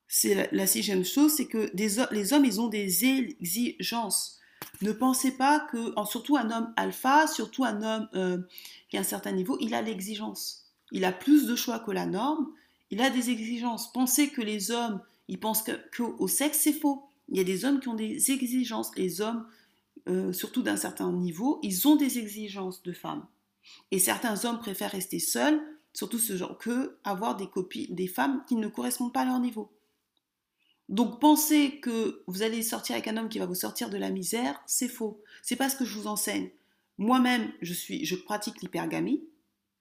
C'est 0.08 0.52
la, 0.52 0.68
sixième 0.68 1.06
chose, 1.06 1.34
c'est 1.36 1.48
que 1.48 1.72
les 1.74 2.00
hommes, 2.00 2.46
ils 2.46 2.60
ont 2.60 2.68
des 2.68 3.06
exigences. 3.06 4.40
Ne 4.82 4.92
pensez 4.92 5.32
pas 5.32 5.62
que, 5.72 5.94
surtout 6.06 6.36
un 6.36 6.52
homme 6.52 6.74
alpha, 6.76 7.28
surtout 7.28 7.64
un 7.64 7.82
homme 7.82 8.46
qui 8.90 8.98
a 8.98 9.00
un 9.00 9.04
certain 9.04 9.32
niveau, 9.32 9.58
il 9.62 9.74
a 9.74 9.82
l'exigence. 9.82 10.66
Il 10.92 11.06
a 11.06 11.14
plus 11.14 11.48
de 11.48 11.56
choix 11.56 11.80
que 11.80 11.92
la 11.92 12.06
norme, 12.06 12.52
il 12.90 13.02
a 13.02 13.10
des 13.10 13.30
exigences. 13.30 13.90
Pensez 13.94 14.28
que 14.28 14.42
les 14.42 14.72
hommes, 14.72 15.00
ils 15.30 15.40
pensent 15.40 15.64
que, 15.64 15.72
que 15.92 16.04
au 16.04 16.28
sexe, 16.28 16.60
c'est 16.60 16.74
faux. 16.74 17.06
Il 17.30 17.38
y 17.38 17.40
a 17.40 17.46
des 17.46 17.64
hommes 17.64 17.80
qui 17.80 17.88
ont 17.88 17.96
des 17.96 18.32
exigences. 18.32 18.92
Les 18.98 19.22
hommes, 19.22 19.46
euh, 20.08 20.34
surtout 20.34 20.64
d'un 20.64 20.78
certain 20.78 21.12
niveau, 21.12 21.60
ils 21.64 21.88
ont 21.88 21.96
des 21.96 22.20
exigences 22.20 22.84
de 22.84 22.92
femmes. 22.92 23.26
Et 23.92 24.00
certains 24.00 24.46
hommes 24.46 24.60
préfèrent 24.60 24.92
rester 24.92 25.20
seuls, 25.20 25.62
surtout 25.94 26.20
ce 26.20 26.36
genre, 26.36 26.58
que 26.58 26.98
avoir 27.04 27.36
des 27.36 27.48
copines, 27.48 27.94
des 27.94 28.08
femmes 28.08 28.44
qui 28.48 28.56
ne 28.56 28.68
correspondent 28.68 29.14
pas 29.14 29.22
à 29.22 29.26
leur 29.26 29.40
niveau. 29.40 29.72
Donc 30.90 31.22
penser 31.22 31.80
que 31.82 32.24
vous 32.28 32.42
allez 32.42 32.62
sortir 32.64 32.96
avec 32.96 33.08
un 33.08 33.18
homme 33.18 33.30
qui 33.30 33.40
va 33.40 33.46
vous 33.46 33.56
sortir 33.56 33.90
de 33.90 33.98
la 33.98 34.10
misère, 34.10 34.62
c'est 34.66 34.90
faux. 34.90 35.24
C'est 35.42 35.56
pas 35.56 35.70
ce 35.70 35.78
que 35.78 35.86
je 35.86 35.98
vous 35.98 36.08
enseigne. 36.08 36.50
Moi-même, 36.98 37.52
je 37.62 37.74
suis, 37.74 38.06
je 38.06 38.16
pratique 38.16 38.62
l'hypergamie, 38.62 39.24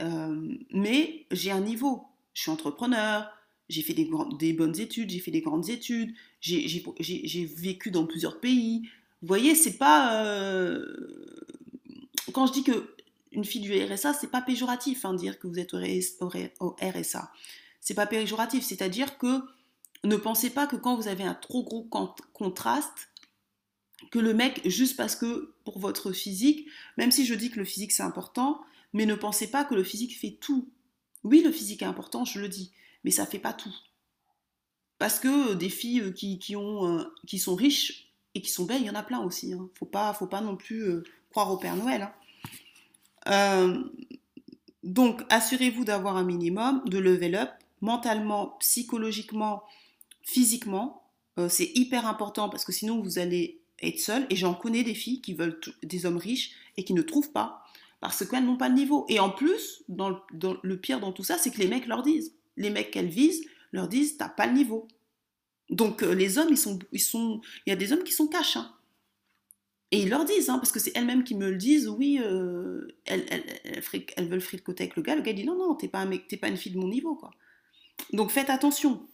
euh, 0.02 0.56
mais 0.70 1.26
j'ai 1.32 1.50
un 1.50 1.60
niveau. 1.60 2.04
Je 2.32 2.42
suis 2.42 2.50
entrepreneur, 2.50 3.28
j'ai 3.68 3.82
fait 3.82 3.94
des, 3.94 4.08
des 4.38 4.52
bonnes 4.52 4.78
études, 4.78 5.10
j'ai 5.10 5.18
fait 5.18 5.30
des 5.30 5.40
grandes 5.40 5.68
études, 5.68 6.14
j'ai 6.40 7.44
vécu 7.56 7.90
dans 7.90 8.06
plusieurs 8.06 8.40
pays. 8.40 8.88
Vous 9.22 9.28
voyez, 9.28 9.54
c'est 9.54 9.76
pas. 9.76 10.24
euh, 10.24 10.84
Quand 12.32 12.46
je 12.46 12.52
dis 12.52 12.62
que 12.64 12.94
une 13.32 13.44
fille 13.44 13.60
du 13.60 13.72
RSA, 13.72 14.14
c'est 14.14 14.30
pas 14.30 14.42
péjoratif, 14.42 15.04
hein, 15.04 15.14
dire 15.14 15.38
que 15.38 15.46
vous 15.46 15.58
êtes 15.58 15.72
au 15.74 16.76
RSA. 16.80 17.32
C'est 17.80 17.94
pas 17.94 18.06
péjoratif, 18.06 18.64
c'est-à-dire 18.64 19.18
que 19.18 19.42
ne 20.04 20.16
pensez 20.16 20.50
pas 20.50 20.66
que 20.66 20.76
quand 20.76 20.96
vous 20.96 21.08
avez 21.08 21.24
un 21.24 21.34
trop 21.34 21.62
gros 21.62 21.84
con- 21.84 22.14
contraste, 22.32 23.08
que 24.10 24.18
le 24.18 24.34
mec, 24.34 24.62
juste 24.68 24.96
parce 24.96 25.14
que 25.14 25.54
pour 25.64 25.78
votre 25.78 26.12
physique, 26.12 26.68
même 26.96 27.10
si 27.12 27.26
je 27.26 27.34
dis 27.34 27.50
que 27.50 27.58
le 27.58 27.64
physique 27.64 27.92
c'est 27.92 28.02
important, 28.02 28.60
mais 28.92 29.06
ne 29.06 29.14
pensez 29.14 29.48
pas 29.50 29.64
que 29.64 29.74
le 29.74 29.84
physique 29.84 30.18
fait 30.18 30.36
tout. 30.40 30.68
Oui, 31.22 31.42
le 31.42 31.52
physique 31.52 31.82
est 31.82 31.86
important, 31.86 32.24
je 32.24 32.40
le 32.40 32.48
dis, 32.48 32.72
mais 33.04 33.10
ça 33.10 33.26
fait 33.26 33.38
pas 33.38 33.52
tout. 33.52 33.74
Parce 34.98 35.18
que 35.18 35.54
des 35.54 35.68
filles 35.68 36.00
euh, 36.00 36.14
euh, 36.58 37.04
qui 37.26 37.38
sont 37.38 37.54
riches 37.54 38.09
et 38.34 38.42
qui 38.42 38.50
sont 38.50 38.64
belles, 38.64 38.80
il 38.82 38.86
y 38.86 38.90
en 38.90 38.94
a 38.94 39.02
plein 39.02 39.20
aussi. 39.20 39.52
Hein. 39.52 39.68
Faut 39.78 39.86
pas, 39.86 40.12
faut 40.14 40.26
pas 40.26 40.40
non 40.40 40.56
plus 40.56 40.82
euh, 40.82 41.02
croire 41.30 41.50
au 41.50 41.56
Père 41.56 41.76
Noël. 41.76 42.02
hein. 42.02 42.12
Euh, 43.28 43.84
donc, 44.82 45.22
assurez-vous 45.28 45.84
d'avoir 45.84 46.16
un 46.16 46.24
minimum, 46.24 46.82
de 46.86 46.98
level 46.98 47.34
up, 47.34 47.50
mentalement, 47.80 48.56
psychologiquement, 48.60 49.62
physiquement. 50.22 51.02
Euh, 51.38 51.48
c'est 51.48 51.70
hyper 51.74 52.06
important 52.06 52.48
parce 52.48 52.64
que 52.64 52.72
sinon 52.72 53.00
vous 53.02 53.18
allez 53.18 53.60
être 53.82 53.98
seul. 54.00 54.26
Et 54.30 54.36
j'en 54.36 54.54
connais 54.54 54.82
des 54.82 54.94
filles 54.94 55.20
qui 55.20 55.34
veulent 55.34 55.60
des 55.82 56.06
hommes 56.06 56.16
riches 56.16 56.52
et 56.76 56.84
qui 56.84 56.94
ne 56.94 57.02
trouvent 57.02 57.32
pas. 57.32 57.62
parce 58.00 58.24
qu'elles 58.26 58.44
n'ont 58.44 58.56
pas 58.56 58.68
le 58.70 58.74
niveau. 58.74 59.04
Et 59.08 59.20
en 59.20 59.30
plus, 59.30 59.82
le, 59.88 60.58
le 60.62 60.80
pire 60.80 61.00
dans 61.00 61.12
tout 61.12 61.24
ça, 61.24 61.36
c'est 61.36 61.50
que 61.50 61.58
les 61.58 61.68
mecs 61.68 61.86
leur 61.86 62.02
disent. 62.02 62.34
Les 62.56 62.70
mecs 62.70 62.90
qu'elles 62.90 63.08
visent 63.08 63.44
leur 63.72 63.88
disent 63.88 64.16
T'as 64.16 64.28
pas 64.30 64.46
le 64.46 64.54
niveau. 64.54 64.88
Donc 65.70 66.02
euh, 66.02 66.12
les 66.14 66.38
hommes, 66.38 66.48
ils 66.50 66.58
sont, 66.58 66.78
ils 66.92 67.00
il 67.66 67.70
y 67.70 67.72
a 67.72 67.76
des 67.76 67.92
hommes 67.92 68.02
qui 68.04 68.12
sont 68.12 68.26
cash. 68.28 68.56
hein. 68.56 68.74
Et 69.92 70.02
ils 70.02 70.08
leur 70.08 70.24
disent, 70.24 70.50
hein, 70.50 70.58
parce 70.58 70.70
que 70.70 70.78
c'est 70.78 70.92
elles-mêmes 70.94 71.24
qui 71.24 71.34
me 71.34 71.50
le 71.50 71.56
disent, 71.56 71.88
oui, 71.88 72.20
euh, 72.22 72.86
elles, 73.06 73.26
elles, 73.30 73.82
elles, 74.16 74.28
veulent 74.28 74.40
fricoter 74.40 74.84
avec 74.84 74.96
le 74.96 75.02
gars. 75.02 75.16
Le 75.16 75.22
gars 75.22 75.32
dit 75.32 75.44
non, 75.44 75.56
non, 75.56 75.74
t'es 75.74 75.88
pas 75.88 76.06
pas 76.40 76.48
une 76.48 76.56
fille 76.56 76.72
de 76.72 76.78
mon 76.78 76.88
niveau. 76.88 77.20
Donc 78.12 78.30
faites 78.30 78.50
attention. 78.50 79.08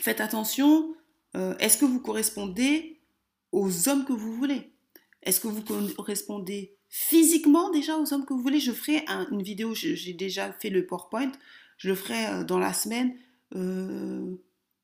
Faites 0.00 0.20
attention. 0.20 0.94
euh, 1.36 1.56
Est-ce 1.58 1.78
que 1.78 1.84
vous 1.84 2.00
correspondez 2.00 3.00
aux 3.52 3.88
hommes 3.88 4.04
que 4.04 4.12
vous 4.12 4.32
voulez? 4.34 4.72
Est-ce 5.22 5.40
que 5.40 5.46
vous 5.48 5.62
correspondez 5.62 6.76
physiquement 6.88 7.70
déjà 7.70 7.96
aux 7.98 8.12
hommes 8.12 8.26
que 8.26 8.32
vous 8.34 8.42
voulez? 8.42 8.58
Je 8.58 8.72
ferai 8.72 9.04
un- 9.06 9.28
une 9.30 9.42
vidéo, 9.42 9.74
j'ai 9.74 10.12
déjà 10.12 10.52
fait 10.52 10.70
le 10.70 10.86
PowerPoint, 10.86 11.30
je 11.78 11.88
le 11.88 11.94
ferai 11.94 12.44
dans 12.44 12.58
la 12.58 12.72
semaine. 12.72 13.14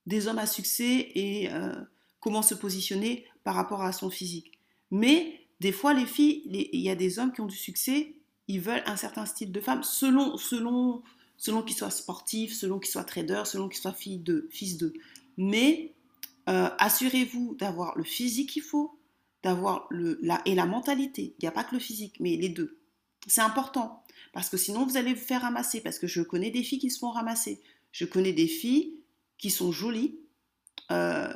Des 0.08 0.26
hommes 0.26 0.38
à 0.38 0.46
succès 0.46 1.12
et 1.14 1.52
euh, 1.52 1.74
comment 2.18 2.42
se 2.42 2.54
positionner 2.54 3.26
par 3.44 3.54
rapport 3.54 3.82
à 3.82 3.92
son 3.92 4.10
physique. 4.10 4.58
Mais 4.90 5.40
des 5.60 5.70
fois, 5.70 5.92
les 5.92 6.06
filles, 6.06 6.42
les- 6.46 6.70
il 6.72 6.80
y 6.80 6.88
a 6.88 6.94
des 6.96 7.18
hommes 7.18 7.32
qui 7.32 7.42
ont 7.42 7.46
du 7.46 7.56
succès, 7.56 8.14
ils 8.48 8.60
veulent 8.60 8.82
un 8.86 8.96
certain 8.96 9.26
style 9.26 9.52
de 9.52 9.60
femme 9.60 9.82
selon, 9.82 10.38
selon, 10.38 11.02
selon 11.36 11.62
qu'ils 11.62 11.76
soient 11.76 11.90
sportifs, 11.90 12.54
selon 12.54 12.78
qu'ils 12.78 12.90
soient 12.90 13.04
traders, 13.04 13.46
selon 13.46 13.68
qu'ils 13.68 13.80
soient 13.80 13.92
filles 13.92 14.18
de, 14.18 14.48
fils 14.50 14.78
d'eux. 14.78 14.94
Mais 15.36 15.92
euh, 16.48 16.70
assurez-vous 16.78 17.56
d'avoir 17.58 17.96
le 17.98 18.04
physique 18.04 18.50
qu'il 18.50 18.62
faut, 18.62 18.98
d'avoir 19.42 19.86
le, 19.90 20.18
la, 20.22 20.40
et 20.46 20.54
la 20.54 20.64
mentalité. 20.64 21.34
Il 21.38 21.42
n'y 21.42 21.48
a 21.48 21.52
pas 21.52 21.64
que 21.64 21.74
le 21.74 21.80
physique, 21.80 22.14
mais 22.18 22.36
les 22.36 22.48
deux. 22.48 22.78
C'est 23.26 23.42
important. 23.42 24.02
Parce 24.32 24.48
que 24.48 24.56
sinon, 24.56 24.86
vous 24.86 24.96
allez 24.96 25.12
vous 25.12 25.20
faire 25.20 25.42
ramasser. 25.42 25.82
Parce 25.82 25.98
que 25.98 26.06
je 26.06 26.22
connais 26.22 26.50
des 26.50 26.62
filles 26.62 26.78
qui 26.78 26.90
se 26.90 26.98
font 26.98 27.10
ramasser. 27.10 27.60
Je 27.92 28.06
connais 28.06 28.32
des 28.32 28.48
filles 28.48 28.97
qui 29.38 29.50
sont 29.50 29.72
jolies, 29.72 30.18
euh, 30.90 31.32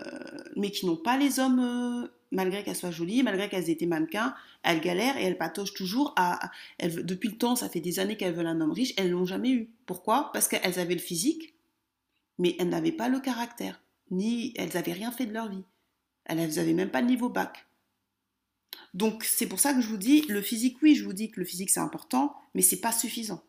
mais 0.57 0.71
qui 0.71 0.87
n'ont 0.87 0.97
pas 0.97 1.17
les 1.17 1.39
hommes, 1.39 1.61
euh, 1.61 2.09
malgré 2.31 2.63
qu'elles 2.65 2.77
soient 2.77 2.91
jolies, 2.91 3.23
malgré 3.23 3.49
qu'elles 3.49 3.69
aient 3.69 3.75
été 3.75 3.87
mannequins, 3.87 4.35
elles 4.63 4.81
galèrent 4.81 5.17
et 5.17 5.25
elles 5.25 5.39
patochent 5.39 5.75
toujours 5.75 6.13
à... 6.17 6.51
Depuis 6.81 7.29
le 7.29 7.37
temps, 7.37 7.57
ça 7.57 7.69
fait 7.69 7.81
des 7.81 7.99
années 7.99 8.17
qu'elles 8.17 8.35
veulent 8.35 8.47
un 8.47 8.61
homme 8.61 8.73
riche, 8.73 8.95
elles 8.97 9.09
ne 9.09 9.13
l'ont 9.13 9.27
jamais 9.27 9.51
eu. 9.51 9.71
Pourquoi? 9.87 10.31
Parce 10.33 10.49
qu'elles 10.49 10.79
avaient 10.79 10.95
le 10.95 11.01
physique, 11.01 11.55
mais 12.39 12.57
elles 12.59 12.69
n'avaient 12.69 12.93
pas 12.93 13.09
le 13.09 13.21
caractère, 13.21 13.83
ni 14.11 14.53
elles 14.57 14.73
n'avaient 14.75 14.93
rien 14.93 15.13
fait 15.13 15.27
de 15.27 15.33
leur 15.33 15.49
vie. 15.49 15.65
Elles 16.25 16.39
n'avaient 16.39 16.73
même 16.73 16.91
pas 16.91 17.01
le 17.01 17.09
niveau 17.09 17.29
bac. 17.29 17.67
Donc 18.95 19.25
c'est 19.25 19.47
pour 19.47 19.61
ça 19.61 19.75
que 19.75 19.81
je 19.81 19.89
vous 19.89 19.97
dis, 19.97 20.23
le 20.29 20.43
physique, 20.43 20.79
oui, 20.83 20.95
je 20.95 21.05
vous 21.05 21.13
dis 21.13 21.31
que 21.31 21.41
le 21.41 21.47
physique 21.47 21.71
c'est 21.71 21.81
important, 21.81 22.35
mais 22.55 22.63
c'est 22.63 22.81
pas 22.81 22.93
suffisant. 22.93 23.43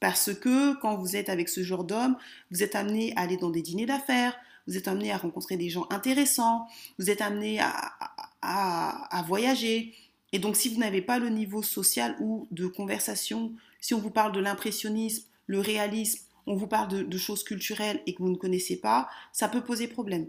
Parce 0.00 0.34
que 0.34 0.74
quand 0.80 0.96
vous 0.96 1.16
êtes 1.16 1.28
avec 1.28 1.48
ce 1.48 1.62
genre 1.62 1.84
d'homme, 1.84 2.16
vous 2.50 2.62
êtes 2.62 2.74
amené 2.74 3.14
à 3.16 3.22
aller 3.22 3.36
dans 3.36 3.50
des 3.50 3.62
dîners 3.62 3.86
d'affaires, 3.86 4.36
vous 4.66 4.76
êtes 4.76 4.88
amené 4.88 5.12
à 5.12 5.18
rencontrer 5.18 5.56
des 5.56 5.68
gens 5.68 5.86
intéressants, 5.90 6.66
vous 6.98 7.10
êtes 7.10 7.20
amené 7.20 7.60
à, 7.60 9.24
voyager. 9.26 9.94
Et 10.32 10.38
donc 10.38 10.56
si 10.56 10.68
vous 10.68 10.78
n'avez 10.78 11.02
pas 11.02 11.18
le 11.18 11.28
niveau 11.28 11.62
social 11.62 12.16
ou 12.20 12.46
de 12.50 12.66
conversation, 12.66 13.52
si 13.80 13.94
on 13.94 14.00
vous 14.00 14.10
parle 14.10 14.32
de 14.32 14.40
l'impressionnisme, 14.40 15.24
le 15.46 15.60
réalisme, 15.60 16.24
on 16.46 16.56
vous 16.56 16.66
parle 16.66 16.88
de, 16.88 17.02
de, 17.02 17.18
choses 17.18 17.44
culturelles 17.44 18.02
et 18.06 18.14
que 18.14 18.22
vous 18.22 18.30
ne 18.30 18.36
connaissez 18.36 18.76
pas, 18.76 19.08
ça 19.32 19.48
peut 19.48 19.62
poser 19.62 19.88
problème. 19.88 20.26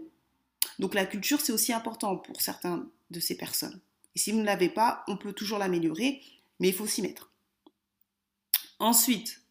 Donc 0.78 0.94
la 0.94 1.06
culture, 1.06 1.40
c'est 1.40 1.52
aussi 1.52 1.72
important 1.72 2.16
pour 2.16 2.40
certains 2.40 2.86
de 3.10 3.20
ces 3.20 3.36
personnes. 3.36 3.80
Et 4.14 4.18
si 4.18 4.32
vous 4.32 4.38
ne 4.38 4.44
l'avez 4.44 4.70
pas, 4.70 5.04
on 5.08 5.16
peut 5.16 5.32
toujours 5.32 5.58
l'améliorer, 5.58 6.22
mais 6.58 6.68
il 6.68 6.74
faut 6.74 6.86
s'y 6.86 7.02
mettre. 7.02 7.30
Ensuite, 8.78 9.42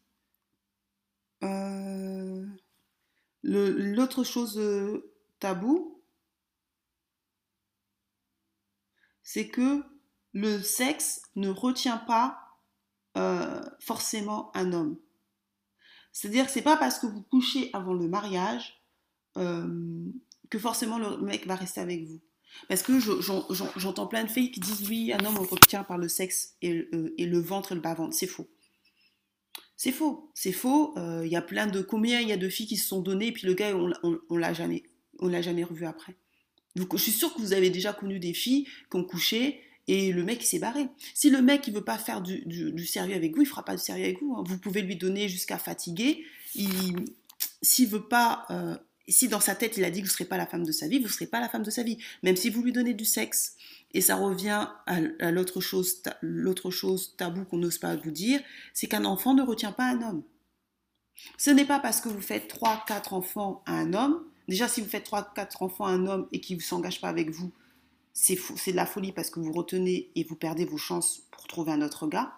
euh, 1.42 2.46
l'autre 3.42 4.24
chose 4.24 4.58
euh, 4.58 5.12
tabou, 5.38 6.02
c'est 9.22 9.48
que 9.48 9.82
le 10.32 10.60
sexe 10.62 11.22
ne 11.34 11.48
retient 11.48 11.98
pas 11.98 12.38
euh, 13.16 13.62
forcément 13.80 14.54
un 14.56 14.72
homme. 14.72 14.98
C'est-à-dire 16.12 16.46
que 16.46 16.52
c'est 16.52 16.62
pas 16.62 16.76
parce 16.76 16.98
que 16.98 17.06
vous 17.06 17.22
couchez 17.22 17.70
avant 17.72 17.94
le 17.94 18.08
mariage 18.08 18.82
que 20.48 20.58
forcément 20.58 20.96
le 20.98 21.18
mec 21.18 21.46
va 21.46 21.56
rester 21.56 21.82
avec 21.82 22.06
vous. 22.06 22.22
Parce 22.70 22.82
que 22.82 22.98
j'entends 22.98 24.06
plein 24.06 24.24
de 24.24 24.30
filles 24.30 24.50
qui 24.50 24.60
disent 24.60 24.88
oui, 24.88 25.12
un 25.12 25.22
homme 25.26 25.36
retient 25.36 25.84
par 25.84 25.98
le 25.98 26.08
sexe 26.08 26.56
et, 26.62 26.88
et 27.18 27.26
le 27.26 27.38
ventre 27.38 27.72
et 27.72 27.74
le 27.74 27.82
bas-ventre. 27.82 28.14
C'est 28.14 28.26
faux. 28.26 28.48
C'est 29.76 29.92
faux, 29.92 30.30
c'est 30.34 30.52
faux. 30.52 30.94
Il 30.96 31.02
euh, 31.02 31.26
y 31.26 31.36
a 31.36 31.42
plein 31.42 31.66
de 31.66 31.82
combien 31.82 32.20
il 32.20 32.28
y 32.28 32.32
a 32.32 32.36
de 32.36 32.48
filles 32.48 32.66
qui 32.66 32.76
se 32.76 32.88
sont 32.88 33.00
données 33.00 33.28
et 33.28 33.32
puis 33.32 33.46
le 33.46 33.54
gars 33.54 33.76
on, 33.76 33.92
on, 34.30 34.36
l'a 34.36 34.52
jamais, 34.52 34.84
on 35.18 35.28
l'a 35.28 35.42
jamais 35.42 35.64
revu 35.64 35.84
après. 35.84 36.16
Donc 36.76 36.96
je 36.96 37.02
suis 37.02 37.12
sûre 37.12 37.34
que 37.34 37.40
vous 37.40 37.52
avez 37.52 37.70
déjà 37.70 37.92
connu 37.92 38.18
des 38.18 38.32
filles 38.32 38.66
qui 38.90 38.96
ont 38.96 39.04
couché 39.04 39.60
et 39.88 40.12
le 40.12 40.24
mec 40.24 40.42
il 40.42 40.46
s'est 40.46 40.58
barré. 40.58 40.88
Si 41.14 41.30
le 41.30 41.42
mec 41.42 41.66
il 41.66 41.74
veut 41.74 41.84
pas 41.84 41.98
faire 41.98 42.22
du, 42.22 42.86
sérieux 42.86 43.14
avec 43.14 43.34
vous, 43.34 43.42
il 43.42 43.46
fera 43.46 43.64
pas 43.64 43.76
du 43.76 43.82
sérieux 43.82 44.04
avec 44.04 44.20
vous. 44.20 44.34
Hein. 44.34 44.44
Vous 44.46 44.58
pouvez 44.58 44.82
lui 44.82 44.96
donner 44.96 45.28
jusqu'à 45.28 45.58
fatiguer. 45.58 46.24
Il, 46.54 47.04
s'il 47.62 47.88
veut 47.88 48.08
pas, 48.08 48.46
euh, 48.50 48.76
si 49.12 49.28
dans 49.28 49.40
sa 49.40 49.54
tête 49.54 49.76
il 49.76 49.84
a 49.84 49.90
dit 49.90 50.00
que 50.00 50.06
vous 50.06 50.12
serez 50.12 50.24
pas 50.24 50.36
la 50.36 50.46
femme 50.46 50.64
de 50.64 50.72
sa 50.72 50.88
vie, 50.88 50.98
vous 50.98 51.08
serez 51.08 51.26
pas 51.26 51.40
la 51.40 51.48
femme 51.48 51.62
de 51.62 51.70
sa 51.70 51.82
vie. 51.82 51.98
Même 52.22 52.36
si 52.36 52.50
vous 52.50 52.62
lui 52.62 52.72
donnez 52.72 52.94
du 52.94 53.04
sexe. 53.04 53.56
Et 53.92 54.00
ça 54.00 54.16
revient 54.16 54.68
à, 54.86 55.30
l'autre 55.30 55.60
chose, 55.60 56.02
l'autre 56.20 56.70
chose 56.70 57.14
tabou 57.16 57.44
qu'on 57.44 57.58
n'ose 57.58 57.78
pas 57.78 57.96
vous 57.96 58.10
dire, 58.10 58.40
c'est 58.74 58.88
qu'un 58.88 59.04
enfant 59.04 59.32
ne 59.32 59.42
retient 59.42 59.72
pas 59.72 59.84
un 59.84 60.02
homme. 60.02 60.22
Ce 61.38 61.50
n'est 61.50 61.64
pas 61.64 61.78
parce 61.78 62.00
que 62.00 62.08
vous 62.08 62.20
faites 62.20 62.52
3-4 62.52 63.14
enfants 63.14 63.62
à 63.64 63.72
un 63.72 63.94
homme, 63.94 64.24
déjà 64.48 64.68
si 64.68 64.82
vous 64.82 64.88
faites 64.88 65.08
3-4 65.08 65.62
enfants 65.62 65.86
à 65.86 65.90
un 65.90 66.06
homme 66.06 66.28
et 66.32 66.40
qu'il 66.40 66.58
ne 66.58 66.62
s'engage 66.62 67.00
pas 67.00 67.08
avec 67.08 67.30
vous, 67.30 67.52
c'est 68.12 68.36
de 68.36 68.76
la 68.76 68.86
folie 68.86 69.12
parce 69.12 69.30
que 69.30 69.40
vous 69.40 69.52
retenez 69.52 70.10
et 70.14 70.24
vous 70.24 70.36
perdez 70.36 70.64
vos 70.64 70.78
chances 70.78 71.22
pour 71.30 71.46
trouver 71.46 71.72
un 71.72 71.82
autre 71.82 72.06
gars. 72.06 72.32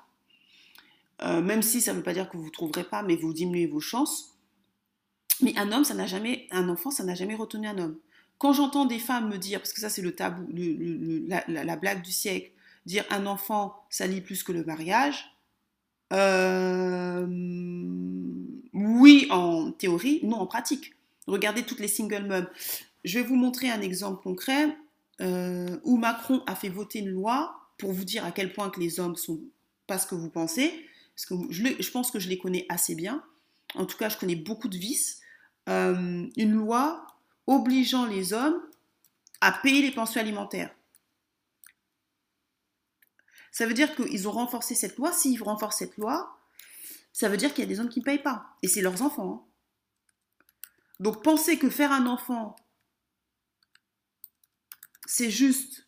Euh, 1.22 1.40
même 1.40 1.62
si 1.62 1.80
ça 1.80 1.92
ne 1.92 1.98
veut 1.98 2.04
pas 2.04 2.14
dire 2.14 2.28
que 2.28 2.36
vous 2.36 2.46
ne 2.46 2.50
trouverez 2.50 2.84
pas, 2.84 3.02
mais 3.02 3.16
vous 3.16 3.32
diminuez 3.32 3.66
vos 3.66 3.80
chances. 3.80 4.37
Mais 5.42 5.56
un 5.56 5.72
homme, 5.72 5.84
ça 5.84 5.94
n'a 5.94 6.06
jamais, 6.06 6.46
un 6.50 6.68
enfant, 6.68 6.90
ça 6.90 7.04
n'a 7.04 7.14
jamais 7.14 7.34
retenu 7.34 7.66
un 7.68 7.78
homme. 7.78 7.96
Quand 8.38 8.52
j'entends 8.52 8.84
des 8.84 8.98
femmes 8.98 9.28
me 9.28 9.38
dire, 9.38 9.60
parce 9.60 9.72
que 9.72 9.80
ça 9.80 9.88
c'est 9.88 10.02
le 10.02 10.14
tabou, 10.14 10.46
la, 10.52 11.44
la, 11.48 11.64
la, 11.64 11.76
blague 11.76 12.02
du 12.02 12.12
siècle, 12.12 12.52
dire 12.86 13.04
un 13.10 13.26
enfant 13.26 13.84
ça 13.90 14.06
lit 14.06 14.20
plus 14.20 14.42
que 14.42 14.52
le 14.52 14.64
mariage, 14.64 15.34
euh, 16.12 17.26
oui 18.72 19.26
en 19.30 19.72
théorie, 19.72 20.20
non 20.22 20.38
en 20.38 20.46
pratique. 20.46 20.94
Regardez 21.26 21.62
toutes 21.62 21.80
les 21.80 21.88
single 21.88 22.26
moms. 22.26 22.46
Je 23.04 23.18
vais 23.18 23.24
vous 23.24 23.36
montrer 23.36 23.70
un 23.70 23.80
exemple 23.80 24.22
concret 24.22 24.76
euh, 25.20 25.78
où 25.84 25.96
Macron 25.96 26.42
a 26.46 26.54
fait 26.54 26.68
voter 26.68 27.00
une 27.00 27.10
loi 27.10 27.54
pour 27.76 27.92
vous 27.92 28.04
dire 28.04 28.24
à 28.24 28.32
quel 28.32 28.52
point 28.52 28.70
que 28.70 28.80
les 28.80 29.00
hommes 29.00 29.16
sont 29.16 29.40
pas 29.86 29.98
ce 29.98 30.06
que 30.06 30.14
vous 30.14 30.30
pensez, 30.30 30.72
parce 31.14 31.26
que 31.26 31.34
je 31.50 31.90
pense 31.90 32.10
que 32.10 32.18
je 32.18 32.28
les 32.28 32.38
connais 32.38 32.66
assez 32.68 32.94
bien. 32.94 33.22
En 33.74 33.84
tout 33.84 33.96
cas, 33.96 34.08
je 34.08 34.16
connais 34.16 34.36
beaucoup 34.36 34.68
de 34.68 34.76
vices. 34.76 35.20
Euh, 35.68 36.26
une 36.36 36.54
loi 36.54 37.06
obligeant 37.46 38.06
les 38.06 38.32
hommes 38.32 38.60
à 39.40 39.52
payer 39.52 39.82
les 39.82 39.90
pensions 39.90 40.20
alimentaires. 40.20 40.74
Ça 43.52 43.66
veut 43.66 43.74
dire 43.74 43.94
qu'ils 43.94 44.28
ont 44.28 44.32
renforcé 44.32 44.74
cette 44.74 44.96
loi. 44.96 45.12
S'ils 45.12 45.42
renforcent 45.42 45.78
cette 45.78 45.96
loi, 45.96 46.38
ça 47.12 47.28
veut 47.28 47.36
dire 47.36 47.52
qu'il 47.52 47.64
y 47.64 47.66
a 47.66 47.68
des 47.68 47.80
hommes 47.80 47.88
qui 47.88 48.00
ne 48.00 48.04
payent 48.04 48.22
pas. 48.22 48.46
Et 48.62 48.68
c'est 48.68 48.80
leurs 48.80 49.02
enfants. 49.02 49.32
Hein. 49.32 49.44
Donc 51.00 51.22
penser 51.22 51.58
que 51.58 51.68
faire 51.68 51.92
un 51.92 52.06
enfant, 52.06 52.56
c'est 55.06 55.30
juste, 55.30 55.86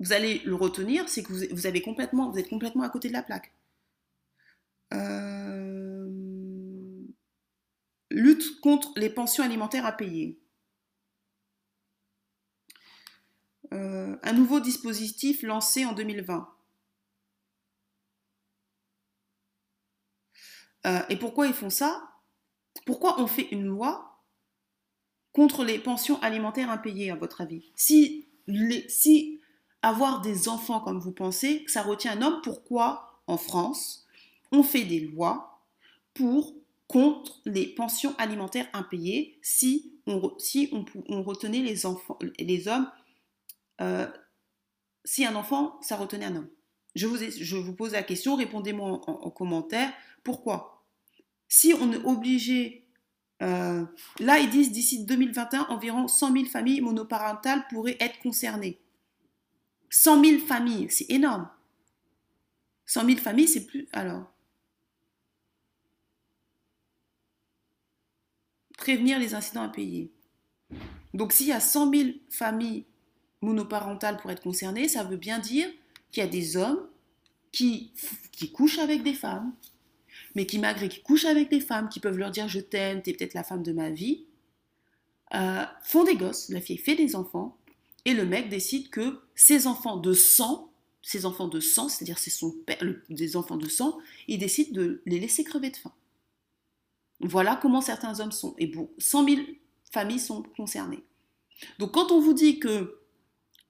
vous 0.00 0.12
allez 0.12 0.40
le 0.40 0.54
retenir, 0.54 1.08
c'est 1.08 1.22
que 1.22 1.32
vous, 1.32 1.66
avez 1.66 1.82
complètement, 1.82 2.30
vous 2.30 2.38
êtes 2.38 2.48
complètement 2.48 2.82
à 2.82 2.88
côté 2.88 3.08
de 3.08 3.12
la 3.12 3.22
plaque. 3.22 3.52
Euh 4.94 5.75
lutte 8.16 8.60
contre 8.62 8.92
les 8.96 9.10
pensions 9.10 9.44
alimentaires 9.44 9.84
à 9.84 9.92
payer. 9.92 10.40
Euh, 13.74 14.16
un 14.22 14.32
nouveau 14.32 14.58
dispositif 14.58 15.42
lancé 15.42 15.84
en 15.84 15.92
2020. 15.92 16.48
Euh, 20.86 21.02
et 21.10 21.16
pourquoi 21.16 21.46
ils 21.46 21.52
font 21.52 21.68
ça? 21.68 22.10
Pourquoi 22.86 23.20
on 23.20 23.26
fait 23.26 23.48
une 23.50 23.66
loi 23.66 24.22
contre 25.32 25.62
les 25.62 25.78
pensions 25.78 26.18
alimentaires 26.22 26.70
impayées, 26.70 27.10
à 27.10 27.16
votre 27.16 27.42
avis? 27.42 27.70
Si, 27.74 28.30
avoir 29.82 30.22
des 30.22 30.48
enfants, 30.48 30.80
comme 30.80 31.00
vous 31.00 31.12
pensez, 31.12 31.64
ça 31.66 31.82
retient 31.82 32.12
un 32.12 32.22
homme, 32.22 32.40
pourquoi 32.42 33.20
en 33.26 33.36
France 33.36 34.06
on 34.52 34.62
fait 34.62 34.84
des 34.84 35.00
lois 35.00 35.60
pour 36.14 36.54
contre 36.88 37.40
les 37.44 37.66
pensions 37.66 38.14
alimentaires 38.16 38.68
impayées 38.72 39.38
si 39.42 39.92
on, 40.06 40.32
si 40.38 40.70
on, 41.08 41.22
retenait 41.22 41.62
les, 41.62 41.84
enfants, 41.84 42.18
les 42.38 42.68
hommes, 42.68 42.88
euh, 43.80 44.06
si 45.04 45.24
un 45.24 45.34
enfant, 45.34 45.80
ça 45.82 45.96
retenait 45.96 46.26
un 46.26 46.36
homme. 46.36 46.48
Je 46.94 47.06
vous, 47.06 47.18
je 47.18 47.56
vous 47.56 47.74
pose 47.74 47.92
la 47.92 48.02
question, 48.02 48.36
répondez-moi 48.36 48.88
en 49.06 49.30
commentaire. 49.30 49.92
Pourquoi? 50.22 50.84
Si 51.48 51.74
on 51.78 51.92
est 51.92 52.04
obligé, 52.04 52.86
euh, 53.42 53.84
là 54.18 54.38
ils 54.38 54.50
disent 54.50 54.72
d'ici 54.72 55.04
2021, 55.04 55.66
environ 55.68 56.08
100 56.08 56.32
000 56.32 56.44
familles 56.46 56.80
monoparentales 56.80 57.66
pourraient 57.68 57.96
être 58.00 58.18
concernées. 58.20 58.80
100 59.90 60.24
000 60.24 60.38
familles, 60.46 60.90
c'est 60.90 61.10
énorme. 61.10 61.48
100 62.86 63.06
000 63.06 63.18
familles, 63.18 63.48
c'est 63.48 63.66
plus... 63.66 63.88
Alors, 63.92 64.32
prévenir 68.86 69.18
les 69.18 69.34
incidents 69.34 69.62
impayés. 69.62 70.12
Donc 71.12 71.32
s'il 71.32 71.48
y 71.48 71.52
a 71.52 71.58
100 71.58 71.92
000 71.92 72.10
familles 72.30 72.84
monoparentales 73.42 74.16
pour 74.16 74.30
être 74.30 74.44
concernées, 74.44 74.86
ça 74.86 75.02
veut 75.02 75.16
bien 75.16 75.40
dire 75.40 75.66
qu'il 76.12 76.22
y 76.22 76.26
a 76.26 76.30
des 76.30 76.56
hommes 76.56 76.86
qui, 77.50 77.90
qui 78.30 78.52
couchent 78.52 78.78
avec 78.78 79.02
des 79.02 79.14
femmes, 79.14 79.52
mais 80.36 80.46
qui 80.46 80.60
malgré 80.60 80.88
qu'ils 80.88 81.02
couchent 81.02 81.24
avec 81.24 81.50
des 81.50 81.58
femmes, 81.58 81.88
qui 81.88 81.98
peuvent 81.98 82.16
leur 82.16 82.30
dire 82.30 82.46
je 82.46 82.60
t'aime, 82.60 83.02
t'es 83.02 83.12
peut-être 83.12 83.34
la 83.34 83.42
femme 83.42 83.64
de 83.64 83.72
ma 83.72 83.90
vie, 83.90 84.24
euh, 85.34 85.64
font 85.82 86.04
des 86.04 86.14
gosses, 86.14 86.48
la 86.50 86.60
fille 86.60 86.78
fait 86.78 86.94
des 86.94 87.16
enfants, 87.16 87.56
et 88.04 88.14
le 88.14 88.24
mec 88.24 88.48
décide 88.48 88.88
que 88.90 89.18
ses 89.34 89.66
enfants 89.66 89.96
de 89.96 90.12
sang, 90.12 90.70
ses 91.02 91.26
enfants 91.26 91.48
de 91.48 91.58
sang, 91.58 91.88
c'est-à-dire 91.88 92.18
c'est 92.18 92.30
son 92.30 92.54
des 93.10 93.36
enfants 93.36 93.56
de 93.56 93.68
sang, 93.68 93.98
il 94.28 94.38
décide 94.38 94.72
de 94.72 95.02
les 95.06 95.18
laisser 95.18 95.42
crever 95.42 95.70
de 95.70 95.76
faim. 95.76 95.92
Voilà 97.20 97.56
comment 97.56 97.80
certains 97.80 98.20
hommes 98.20 98.32
sont. 98.32 98.54
Et 98.58 98.66
bon, 98.66 98.90
100 98.98 99.24
000 99.24 99.40
familles 99.90 100.20
sont 100.20 100.42
concernées. 100.56 101.04
Donc 101.78 101.92
quand 101.92 102.12
on 102.12 102.20
vous 102.20 102.34
dit 102.34 102.58
que, 102.58 103.00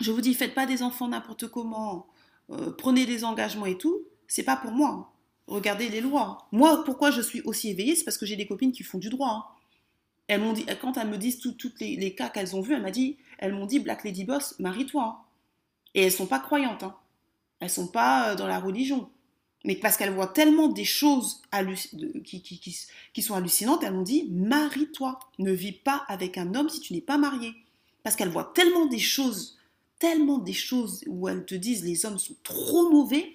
je 0.00 0.10
vous 0.10 0.20
dis, 0.20 0.34
faites 0.34 0.54
pas 0.54 0.66
des 0.66 0.82
enfants 0.82 1.08
n'importe 1.08 1.48
comment, 1.48 2.08
euh, 2.50 2.72
prenez 2.72 3.06
des 3.06 3.24
engagements 3.24 3.66
et 3.66 3.78
tout, 3.78 4.02
c'est 4.26 4.42
pas 4.42 4.56
pour 4.56 4.72
moi. 4.72 5.12
Regardez 5.46 5.88
les 5.88 6.00
lois. 6.00 6.48
Moi, 6.50 6.82
pourquoi 6.84 7.10
je 7.10 7.20
suis 7.20 7.40
aussi 7.42 7.70
éveillée, 7.70 7.94
c'est 7.94 8.04
parce 8.04 8.18
que 8.18 8.26
j'ai 8.26 8.36
des 8.36 8.46
copines 8.46 8.72
qui 8.72 8.82
font 8.82 8.98
du 8.98 9.10
droit. 9.10 9.28
hein. 9.30 9.44
Elles 10.28 10.52
dit, 10.54 10.66
quand 10.80 10.96
elles 10.96 11.08
me 11.08 11.18
disent 11.18 11.38
tous 11.38 11.56
les, 11.78 12.14
cas 12.14 12.28
qu'elles 12.28 12.56
ont 12.56 12.60
vus, 12.60 12.74
elles 12.74 12.82
m'ont 12.82 12.90
dit, 12.90 13.16
elles 13.38 13.52
m'ont 13.52 13.66
dit, 13.66 13.78
Black 13.78 14.02
Lady 14.02 14.24
Boss, 14.24 14.58
marie-toi. 14.58 15.04
hein. 15.04 15.18
Et 15.94 16.02
elles 16.02 16.12
sont 16.12 16.26
pas 16.26 16.40
croyantes. 16.40 16.82
Hein. 16.82 16.96
Elles 17.60 17.70
sont 17.70 17.86
pas 17.86 18.32
euh, 18.32 18.34
dans 18.34 18.48
la 18.48 18.58
religion. 18.58 19.08
Mais 19.64 19.74
parce 19.74 19.96
qu'elles 19.96 20.14
voient 20.14 20.28
tellement 20.28 20.68
des 20.68 20.84
choses 20.84 21.42
qui, 22.24 23.22
sont 23.22 23.34
hallucinantes, 23.34 23.82
elles 23.82 23.92
m'ont 23.92 24.02
dit 24.02 24.28
marie-toi, 24.30 25.18
ne 25.38 25.52
vis 25.52 25.72
pas 25.72 26.04
avec 26.08 26.38
un 26.38 26.54
homme 26.54 26.68
si 26.68 26.80
tu 26.80 26.92
n'es 26.92 27.00
pas 27.00 27.18
marié. 27.18 27.52
Parce 28.02 28.14
qu'elles 28.14 28.28
voient 28.28 28.52
tellement 28.54 28.86
des 28.86 29.00
choses, 29.00 29.58
tellement 29.98 30.38
des 30.38 30.52
choses 30.52 31.02
où 31.08 31.28
elles 31.28 31.44
te 31.44 31.54
disent 31.54 31.84
les 31.84 32.06
hommes 32.06 32.18
sont 32.18 32.36
trop 32.44 32.90
mauvais, 32.90 33.32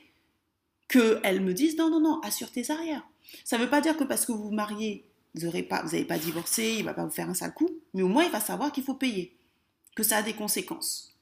qu'elles 0.87 1.41
me 1.41 1.53
disent 1.53 1.77
non, 1.77 1.89
non, 1.89 1.99
non, 1.99 2.21
assure 2.21 2.51
tes 2.51 2.71
arrières. 2.71 3.05
Ça 3.43 3.57
ne 3.57 3.63
veut 3.63 3.69
pas 3.69 3.81
dire 3.81 3.97
que 3.97 4.03
parce 4.03 4.25
que 4.25 4.31
vous 4.31 4.43
vous 4.43 4.51
mariez, 4.51 5.05
vous 5.35 5.45
n'avez 5.45 5.63
pas, 5.63 5.83
pas 6.07 6.17
divorcé, 6.17 6.75
il 6.77 6.79
ne 6.79 6.85
va 6.85 6.93
pas 6.93 7.05
vous 7.05 7.11
faire 7.11 7.29
un 7.29 7.33
sale 7.33 7.53
coup, 7.53 7.69
mais 7.93 8.03
au 8.03 8.07
moins 8.07 8.23
il 8.23 8.31
va 8.31 8.39
savoir 8.39 8.71
qu'il 8.71 8.83
faut 8.83 8.93
payer, 8.93 9.35
que 9.95 10.03
ça 10.03 10.17
a 10.17 10.23
des 10.23 10.33
conséquences. 10.33 11.17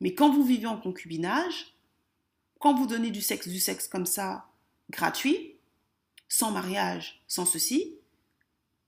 Mais 0.00 0.14
quand 0.14 0.30
vous 0.30 0.44
vivez 0.44 0.66
en 0.66 0.76
concubinage, 0.76 1.73
quand 2.64 2.72
vous 2.72 2.86
donnez 2.86 3.10
du 3.10 3.20
sexe, 3.20 3.46
du 3.46 3.60
sexe 3.60 3.88
comme 3.88 4.06
ça, 4.06 4.46
gratuit, 4.88 5.56
sans 6.30 6.50
mariage, 6.50 7.22
sans 7.28 7.44
ceci, 7.44 7.98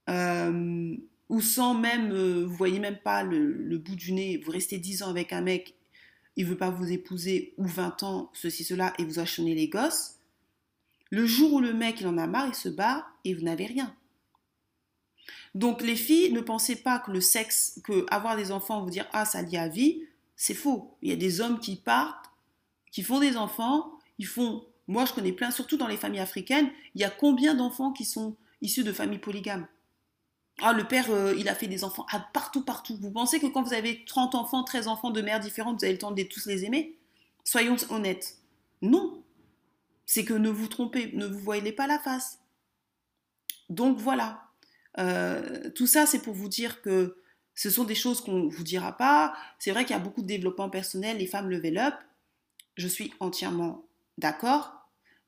euh, 0.09 0.97
ou 1.29 1.41
sans 1.41 1.75
même, 1.75 2.11
euh, 2.11 2.43
vous 2.43 2.55
voyez 2.55 2.79
même 2.79 2.97
pas 2.97 3.21
le, 3.21 3.77
bout 3.77 3.95
du 3.95 4.13
nez, 4.13 4.37
vous 4.37 4.49
restez 4.49 4.79
10 4.79 5.03
ans 5.03 5.11
avec 5.11 5.31
un 5.31 5.41
mec, 5.41 5.75
il 6.37 6.47
veut 6.47 6.57
pas 6.57 6.71
vous 6.71 6.91
épouser, 6.91 7.53
ou 7.57 7.67
20 7.67 8.01
ans, 8.01 8.31
ceci, 8.33 8.63
cela, 8.63 8.93
et 8.97 9.05
vous 9.05 9.19
achetez 9.19 9.53
les 9.53 9.67
gosses, 9.67 10.21
le 11.11 11.27
jour 11.27 11.53
où 11.53 11.59
le 11.59 11.75
mec 11.75 12.01
il 12.01 12.07
en 12.07 12.17
a 12.17 12.25
marre, 12.25 12.47
il 12.47 12.55
se 12.55 12.69
barre 12.69 13.15
et 13.25 13.35
vous 13.35 13.43
n'avez 13.43 13.67
rien. 13.67 13.95
Donc 15.53 15.83
les 15.83 15.95
filles, 15.95 16.33
ne 16.33 16.41
pensez 16.41 16.77
pas 16.77 16.97
que 16.97 17.11
le 17.11 17.21
sexe, 17.21 17.79
que 17.83 18.07
avoir 18.09 18.37
des 18.37 18.51
enfants, 18.51 18.83
vous 18.83 18.89
dire 18.89 19.07
ah 19.13 19.25
ça 19.25 19.43
lie 19.43 19.55
à 19.55 19.67
vie, 19.67 20.01
c'est 20.35 20.55
faux. 20.55 20.97
Il 21.03 21.11
y 21.11 21.13
a 21.13 21.15
des 21.15 21.41
hommes 21.41 21.59
qui 21.59 21.75
partent, 21.75 22.27
qui 22.97 23.03
font 23.03 23.19
des 23.19 23.37
enfants, 23.37 23.91
ils 24.17 24.25
font. 24.25 24.65
Moi 24.87 25.05
je 25.05 25.13
connais 25.13 25.31
plein, 25.31 25.51
surtout 25.51 25.77
dans 25.77 25.85
les 25.85 25.97
familles 25.97 26.19
africaines, 26.19 26.71
il 26.95 27.01
y 27.01 27.03
a 27.03 27.11
combien 27.11 27.53
d'enfants 27.53 27.91
qui 27.91 28.05
sont 28.05 28.35
issus 28.63 28.83
de 28.83 28.91
familles 28.91 29.19
polygames? 29.19 29.67
Ah 30.63 30.73
le 30.73 30.83
père 30.83 31.11
euh, 31.11 31.35
il 31.37 31.47
a 31.47 31.53
fait 31.53 31.67
des 31.67 31.83
enfants 31.83 32.07
partout 32.33 32.65
partout. 32.65 32.97
Vous 32.99 33.11
pensez 33.11 33.39
que 33.39 33.45
quand 33.45 33.61
vous 33.61 33.75
avez 33.75 34.03
30 34.05 34.33
enfants, 34.33 34.63
13 34.63 34.87
enfants 34.87 35.11
de 35.11 35.21
mères 35.21 35.39
différentes, 35.39 35.77
vous 35.77 35.85
avez 35.85 35.93
le 35.93 35.99
temps 35.99 36.09
de 36.09 36.23
tous 36.23 36.47
les 36.47 36.65
aimer? 36.65 36.97
Soyons 37.43 37.75
honnêtes. 37.91 38.39
Non. 38.81 39.21
C'est 40.07 40.25
que 40.25 40.33
ne 40.33 40.49
vous 40.49 40.67
trompez, 40.67 41.11
ne 41.13 41.27
vous 41.27 41.37
voyez 41.37 41.71
pas 41.71 41.85
la 41.85 41.99
face. 41.99 42.39
Donc 43.69 43.99
voilà. 43.99 44.41
Euh, 44.97 45.69
tout 45.75 45.85
ça, 45.85 46.07
c'est 46.07 46.23
pour 46.23 46.33
vous 46.33 46.49
dire 46.49 46.81
que 46.81 47.21
ce 47.53 47.69
sont 47.69 47.83
des 47.83 47.93
choses 47.93 48.21
qu'on 48.21 48.39
ne 48.45 48.49
vous 48.49 48.63
dira 48.63 48.97
pas. 48.97 49.35
C'est 49.59 49.69
vrai 49.69 49.85
qu'il 49.85 49.95
y 49.95 49.99
a 49.99 50.01
beaucoup 50.01 50.23
de 50.23 50.27
développement 50.27 50.71
personnel, 50.71 51.19
les 51.19 51.27
femmes 51.27 51.51
level 51.51 51.77
up. 51.77 51.93
Je 52.77 52.87
suis 52.87 53.13
entièrement 53.19 53.85
d'accord. 54.17 54.73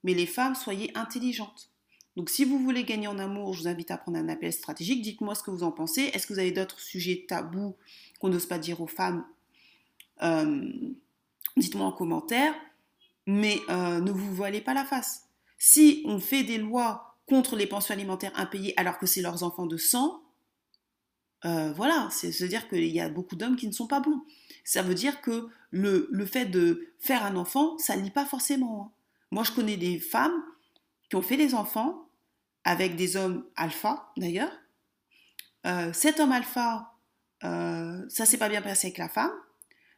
Mais 0.03 0.13
les 0.13 0.25
femmes, 0.25 0.55
soyez 0.55 0.95
intelligentes. 0.95 1.69
Donc 2.15 2.29
si 2.29 2.45
vous 2.45 2.59
voulez 2.59 2.83
gagner 2.83 3.07
en 3.07 3.19
amour, 3.19 3.53
je 3.53 3.61
vous 3.61 3.67
invite 3.67 3.91
à 3.91 3.97
prendre 3.97 4.17
un 4.17 4.29
appel 4.29 4.53
stratégique. 4.53 5.01
Dites-moi 5.01 5.35
ce 5.35 5.43
que 5.43 5.51
vous 5.51 5.63
en 5.63 5.71
pensez. 5.71 6.03
Est-ce 6.13 6.27
que 6.27 6.33
vous 6.33 6.39
avez 6.39 6.51
d'autres 6.51 6.79
sujets 6.79 7.25
tabous 7.27 7.75
qu'on 8.19 8.29
n'ose 8.29 8.45
pas 8.45 8.59
dire 8.59 8.81
aux 8.81 8.87
femmes? 8.87 9.25
Euh, 10.21 10.71
Dites-moi 11.57 11.85
en 11.85 11.91
commentaire. 11.91 12.53
Mais 13.25 13.59
euh, 13.69 13.99
ne 13.99 14.11
vous 14.11 14.33
voilez 14.33 14.61
pas 14.61 14.73
la 14.73 14.85
face. 14.85 15.27
Si 15.57 16.03
on 16.05 16.19
fait 16.19 16.43
des 16.43 16.57
lois 16.57 17.17
contre 17.27 17.55
les 17.55 17.67
pensions 17.67 17.93
alimentaires 17.93 18.31
impayées 18.35 18.73
alors 18.79 18.97
que 18.97 19.05
c'est 19.05 19.21
leurs 19.21 19.43
enfants 19.43 19.67
de 19.67 19.77
sang, 19.77 20.21
euh, 21.45 21.71
voilà, 21.73 22.07
c'est 22.11 22.31
se 22.31 22.45
dire 22.45 22.67
qu'il 22.69 22.85
y 22.87 22.99
a 22.99 23.09
beaucoup 23.09 23.35
d'hommes 23.35 23.55
qui 23.55 23.67
ne 23.67 23.71
sont 23.71 23.87
pas 23.87 23.99
bons. 23.99 24.21
Ça 24.63 24.81
veut 24.81 24.95
dire 24.95 25.21
que 25.21 25.47
le, 25.71 26.07
le 26.11 26.25
fait 26.25 26.45
de 26.45 26.87
faire 26.99 27.23
un 27.25 27.35
enfant, 27.35 27.77
ça 27.77 27.95
ne 27.95 28.01
lie 28.01 28.11
pas 28.11 28.25
forcément. 28.25 28.83
hein. 28.83 28.91
Moi, 29.31 29.43
je 29.43 29.51
connais 29.51 29.77
des 29.77 29.99
femmes 29.99 30.43
qui 31.09 31.15
ont 31.15 31.21
fait 31.21 31.37
des 31.37 31.53
enfants 31.53 32.07
avec 32.63 32.95
des 32.95 33.15
hommes 33.15 33.45
alpha, 33.55 34.11
d'ailleurs. 34.17 34.51
Euh, 35.65 35.91
cet 35.93 36.19
homme 36.19 36.31
alpha, 36.31 36.93
euh, 37.43 38.03
ça 38.09 38.25
s'est 38.25 38.37
pas 38.37 38.49
bien 38.49 38.61
passé 38.61 38.87
avec 38.87 38.97
la 38.97 39.09
femme. 39.09 39.31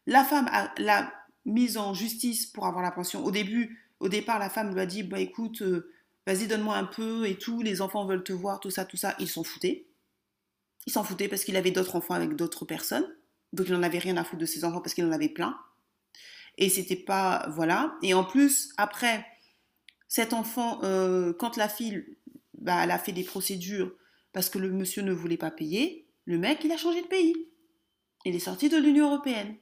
La 0.06 0.24
femme 0.24 0.50
l'a 0.78 1.12
mise 1.46 1.78
en 1.78 1.94
justice 1.94 2.46
pour 2.46 2.66
avoir 2.66 2.84
la 2.84 2.92
pension. 2.92 3.24
Au 3.24 3.32
début, 3.32 3.80
au 4.00 4.10
départ, 4.10 4.40
la 4.40 4.50
femme 4.50 4.74
lui 4.74 4.82
a 4.82 4.86
dit, 4.86 5.04
bah 5.04 5.20
écoute, 5.20 5.62
euh, 5.62 5.92
vas-y, 6.28 6.48
donne-moi 6.48 6.76
un 6.76 6.86
peu 6.86 7.26
et 7.28 7.38
tout, 7.38 7.62
les 7.62 7.82
enfants 7.82 8.06
veulent 8.06 8.24
te 8.24 8.34
voir, 8.34 8.60
tout 8.60 8.72
ça, 8.72 8.86
tout 8.86 8.98
ça. 8.98 9.16
Ils 9.20 9.28
s'en 9.28 9.44
foutaient. 9.44 9.86
Ils 10.88 10.94
s'en 10.94 11.04
foutaient 11.04 11.28
parce 11.28 11.44
qu'il 11.44 11.56
avait 11.56 11.72
d'autres 11.72 11.96
enfants 11.96 12.14
avec 12.14 12.36
d'autres 12.36 12.66
personnes. 12.66 13.08
Donc 13.54 13.68
il 13.68 13.74
n'en 13.74 13.84
avait 13.84 14.00
rien 14.00 14.18
à 14.18 14.24
foutre 14.24 14.42
de 14.42 14.46
ses 14.46 14.66
enfants 14.66 14.82
parce 14.82 14.94
qu'il 14.94 15.06
en 15.06 15.12
avait 15.12 15.30
plein. 15.30 15.58
Et 16.58 16.70
c'était 16.70 16.96
pas. 16.96 17.48
Voilà. 17.50 17.96
Et 18.02 18.14
en 18.14 18.24
plus, 18.24 18.74
après, 18.78 19.26
cet 20.08 20.34
enfant, 20.34 20.84
euh, 20.84 21.34
quand 21.34 21.58
la 21.58 21.70
fille, 21.70 22.18
bah, 22.58 22.84
elle 22.84 22.92
a 22.92 23.00
fait 23.00 23.12
des 23.12 23.24
procédures 23.24 23.94
parce 24.34 24.50
que 24.50 24.60
le 24.60 24.70
monsieur 24.72 25.02
ne 25.02 25.12
voulait 25.12 25.38
pas 25.38 25.52
payer, 25.52 26.08
le 26.26 26.38
mec, 26.38 26.64
il 26.64 26.72
a 26.72 26.78
changé 26.78 27.02
de 27.02 27.08
pays. 27.08 27.50
Il 28.26 28.36
est 28.36 28.40
sorti 28.40 28.70
de 28.70 28.78
l'Union 28.78 29.08
Européenne. 29.08 29.56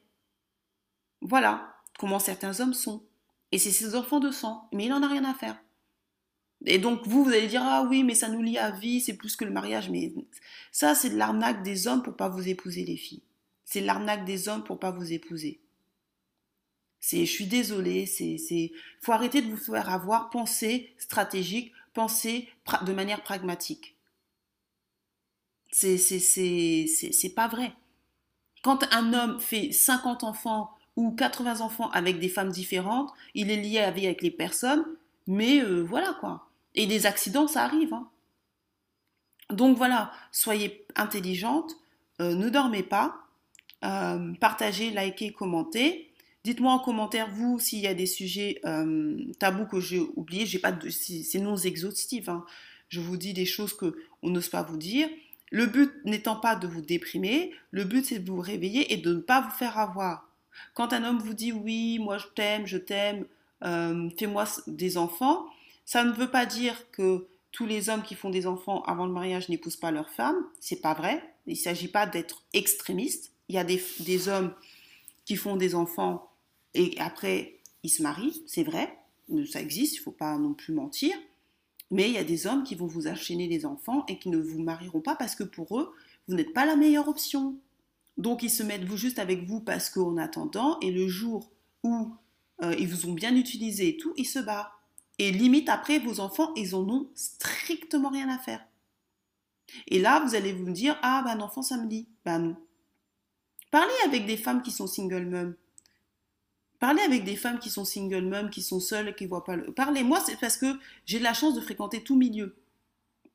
Voilà 1.22 1.76
comment 1.98 2.20
certains 2.20 2.60
hommes 2.60 2.74
sont. 2.74 3.06
Et 3.52 3.58
c'est 3.58 3.72
ses 3.72 3.96
enfants 3.96 4.20
de 4.20 4.32
sang. 4.32 4.70
Mais 4.74 4.86
il 4.86 4.90
n'en 4.90 5.04
a 5.04 5.08
rien 5.08 5.26
à 5.26 5.34
faire. 5.34 5.58
Et 6.66 6.78
donc 6.78 7.08
vous, 7.08 7.24
vous 7.24 7.30
allez 7.32 7.48
dire, 7.48 7.62
ah 7.64 7.86
oui, 7.90 8.04
mais 8.04 8.16
ça 8.16 8.30
nous 8.30 8.42
lie 8.42 8.58
à 8.58 8.72
vie, 8.72 9.02
c'est 9.02 9.16
plus 9.18 9.36
que 9.36 9.46
le 9.46 9.52
mariage. 9.52 9.90
Mais 9.90 10.14
ça, 10.72 10.96
c'est 10.96 11.10
de 11.10 11.18
l'arnaque 11.18 11.64
des 11.64 11.88
hommes 11.88 12.04
pour 12.04 12.16
pas 12.16 12.30
vous 12.30 12.48
épouser, 12.48 12.86
les 12.86 12.98
filles. 12.98 13.24
C'est 13.66 13.82
de 13.82 13.86
l'arnaque 13.88 14.26
des 14.26 14.50
hommes 14.50 14.64
pour 14.64 14.80
pas 14.80 14.92
vous 14.92 15.14
épouser. 15.14 15.60
C'est, 17.02 17.26
je 17.26 17.32
suis 17.32 17.46
désolée, 17.48 18.06
c'est, 18.06 18.38
c'est, 18.38 18.72
faut 19.02 19.12
arrêter 19.12 19.42
de 19.42 19.50
vous 19.50 19.58
faire 19.58 19.90
avoir, 19.90 20.30
penser 20.30 20.94
stratégique, 20.98 21.74
pra- 21.96 22.84
de 22.86 22.94
manière 22.94 23.22
pragmatique. 23.24 23.96
C'est, 25.72 25.98
c'est, 25.98 26.20
c'est, 26.20 26.86
c'est, 26.88 27.12
c'est 27.12 27.30
pas 27.30 27.48
vrai. 27.48 27.74
Quand 28.64 28.84
un 28.94 29.14
homme 29.14 29.40
fait 29.42 29.72
50 29.74 30.24
enfants 30.26 30.72
ou 30.98 31.12
80 31.14 31.62
enfants 31.62 31.92
avec 31.92 32.20
des 32.20 32.30
femmes 32.30 32.52
différentes, 32.52 33.14
il 33.36 33.52
est 33.52 33.58
lié 33.62 33.80
à 33.80 33.92
vie 33.92 34.08
avec 34.08 34.24
les 34.24 34.32
personnes, 34.32 34.86
mais 35.28 35.62
euh, 35.62 35.82
voilà 35.84 36.16
quoi. 36.22 36.49
Et 36.76 36.86
des 36.88 37.06
accidents, 37.06 37.48
ça 37.48 37.64
arrive. 37.64 37.94
hein. 37.94 38.08
Donc 39.52 39.78
voilà, 39.78 40.12
soyez 40.32 40.86
intelligente, 40.96 41.76
euh, 42.22 42.36
ne 42.36 42.50
dormez 42.50 42.84
pas, 42.84 43.16
euh, 43.84 44.34
partagez, 44.40 44.92
likez, 44.92 45.32
commentez. 45.32 46.12
Dites-moi 46.44 46.72
en 46.72 46.80
commentaire, 46.80 47.30
vous, 47.32 47.60
s'il 47.60 47.80
y 47.80 47.88
a 47.88 47.94
des 47.94 48.06
sujets 48.06 48.62
euh, 48.66 49.18
tabous 49.40 49.66
que 49.66 49.80
j'ai 49.80 50.00
oubliés. 50.16 50.46
J'ai 50.46 50.60
pas 50.60 50.72
de, 50.72 50.90
c'est 50.90 51.40
non 51.40 51.58
exhaustif. 51.58 52.30
hein. 52.30 52.46
Je 52.90 53.00
vous 53.02 53.18
dis 53.18 53.34
des 53.34 53.46
choses 53.46 53.74
que 53.76 53.98
on 54.22 54.30
n'ose 54.30 54.50
pas 54.50 54.64
vous 54.64 54.78
dire. 54.78 55.10
Le 55.52 55.66
but 55.66 55.92
n'étant 56.06 56.36
pas 56.36 56.56
de 56.56 56.68
vous 56.68 56.82
déprimer, 56.82 57.52
le 57.72 57.84
but 57.84 58.06
c'est 58.06 58.20
de 58.20 58.30
vous 58.30 58.40
réveiller 58.40 58.94
et 58.94 58.98
de 58.98 59.16
ne 59.16 59.20
pas 59.20 59.42
vous 59.42 59.50
faire 59.50 59.80
avoir. 59.80 60.30
Quand 60.76 60.94
un 60.94 61.04
homme 61.04 61.18
vous 61.20 61.34
dit 61.34 61.52
oui, 61.52 61.98
moi 62.00 62.20
je 62.20 62.28
t'aime, 62.36 62.68
je 62.68 62.78
t'aime, 62.78 63.26
fais-moi 63.62 64.46
des 64.68 64.98
enfants, 64.98 65.48
ça 65.90 66.04
ne 66.04 66.12
veut 66.12 66.30
pas 66.30 66.46
dire 66.46 66.92
que 66.92 67.26
tous 67.52 67.66
les 67.66 67.90
hommes 67.90 68.04
qui 68.04 68.14
font 68.14 68.30
des 68.30 68.46
enfants 68.46 68.84
avant 68.84 69.08
le 69.08 69.12
mariage 69.12 69.50
n'épousent 69.50 69.76
pas 69.76 69.90
leur 69.90 70.08
femme. 70.12 70.36
C'est 70.60 70.82
pas 70.82 70.94
vrai. 70.94 71.34
Il 71.48 71.54
ne 71.54 71.58
s'agit 71.58 71.88
pas 71.88 72.06
d'être 72.06 72.44
extrémiste. 72.54 73.32
Il 73.48 73.56
y 73.56 73.58
a 73.58 73.64
des, 73.64 73.84
des, 74.02 74.28
hommes 74.28 74.54
qui 75.26 75.36
font 75.36 75.56
des 75.56 75.74
enfants 75.74 76.30
et 76.76 76.94
après 77.00 77.58
ils 77.82 77.90
se 77.90 78.04
marient, 78.04 78.44
c'est 78.46 78.62
vrai. 78.62 79.00
Ça 79.52 79.62
existe, 79.62 79.96
il 79.96 80.02
ne 80.02 80.04
faut 80.04 80.12
pas 80.12 80.38
non 80.38 80.54
plus 80.54 80.74
mentir. 80.74 81.16
Mais 81.90 82.08
il 82.08 82.14
y 82.14 82.20
a 82.20 82.24
des 82.24 82.46
hommes 82.46 82.64
qui 82.64 82.76
vont 82.76 82.86
vous 82.86 83.08
enchaîner 83.08 83.48
les 83.48 83.66
enfants 83.66 84.06
et 84.08 84.20
qui 84.20 84.30
ne 84.30 84.38
vous 84.38 84.62
marieront 84.62 85.02
pas 85.02 85.16
parce 85.16 85.34
que 85.34 85.44
pour 85.44 85.80
eux, 85.80 85.92
vous 86.28 86.36
n'êtes 86.36 86.54
pas 86.54 86.68
la 86.68 86.76
meilleure 86.76 87.08
option. 87.08 87.56
Donc 88.20 88.44
ils 88.44 88.52
se 88.52 88.62
mettent 88.62 88.86
vous 88.86 88.98
juste 88.98 89.18
avec 89.18 89.48
vous 89.48 89.60
parce 89.60 89.90
qu'en 89.90 90.18
attendant, 90.18 90.80
et 90.82 90.92
le 90.92 91.08
jour 91.08 91.50
où 91.82 92.14
euh, 92.62 92.76
ils 92.78 92.88
vous 92.88 93.10
ont 93.10 93.14
bien 93.14 93.36
utilisé 93.36 93.88
et 93.88 93.98
tout, 93.98 94.14
ils 94.18 94.28
se 94.28 94.38
barrent. 94.38 94.79
Et 95.20 95.32
limite 95.32 95.70
après, 95.70 96.00
vos 96.00 96.22
enfants, 96.22 96.54
ils 96.56 96.76
en 96.76 96.88
ont 96.90 97.10
strictement 97.14 98.10
rien 98.10 98.30
à 98.30 98.38
faire. 98.38 98.66
Et 99.88 100.00
là, 100.00 100.22
vous 100.26 100.34
allez 100.34 100.54
vous 100.54 100.72
dire, 100.72 100.98
ah 101.04 101.22
ben 101.24 101.38
un 101.38 101.42
enfant 101.42 101.62
samedi. 101.62 102.08
Ben 102.26 102.40
non. 102.40 102.58
Parlez 103.72 103.94
avec 104.06 104.26
des 104.26 104.38
femmes 104.38 104.64
qui 104.64 104.72
sont 104.72 104.88
single 104.88 105.26
mom. 105.26 105.56
Parlez 106.80 107.02
avec 107.02 107.26
des 107.26 107.36
femmes 107.36 107.60
qui 107.60 107.70
sont 107.70 107.86
single 107.86 108.26
mom, 108.26 108.50
qui 108.50 108.62
sont 108.62 108.80
seules, 108.80 109.14
qui 109.14 109.28
voient 109.28 109.44
pas 109.44 109.58
le. 109.58 109.72
Parlez-moi, 109.74 110.22
c'est 110.26 110.40
parce 110.40 110.58
que 110.58 110.80
j'ai 111.06 111.20
de 111.20 111.24
la 111.24 111.34
chance 111.34 111.54
de 111.54 111.62
fréquenter 111.62 112.02
tout 112.02 112.16
milieu. 112.16 112.56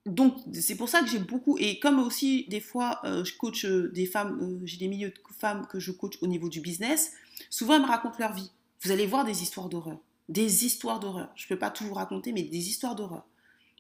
Donc, 0.07 0.37
c'est 0.53 0.77
pour 0.77 0.89
ça 0.89 1.01
que 1.01 1.07
j'ai 1.07 1.19
beaucoup. 1.19 1.57
Et 1.59 1.79
comme 1.79 1.99
aussi, 1.99 2.47
des 2.49 2.61
fois, 2.61 3.01
euh, 3.05 3.25
je 3.25 3.37
coach 3.37 3.65
euh, 3.65 3.91
des 3.93 4.07
femmes, 4.07 4.39
euh, 4.41 4.61
j'ai 4.65 4.77
des 4.77 4.89
milieux 4.89 5.11
de 5.11 5.19
femmes 5.39 5.67
que 5.67 5.79
je 5.79 5.93
coach 5.93 6.19
au 6.21 6.27
niveau 6.27 6.49
du 6.49 6.61
business, 6.61 7.13
souvent 7.49 7.75
elles 7.75 7.83
me 7.83 7.87
racontent 7.87 8.19
leur 8.19 8.33
vie. 8.33 8.51
Vous 8.83 8.91
allez 8.91 9.07
voir 9.07 9.25
des 9.25 9.43
histoires 9.43 9.69
d'horreur. 9.69 9.99
Des 10.29 10.65
histoires 10.65 11.01
d'horreur. 11.01 11.31
Je 11.35 11.45
ne 11.45 11.49
peux 11.49 11.59
pas 11.59 11.71
tout 11.71 11.85
vous 11.85 11.95
raconter, 11.95 12.33
mais 12.33 12.43
des 12.43 12.69
histoires 12.69 12.95
d'horreur. 12.95 13.27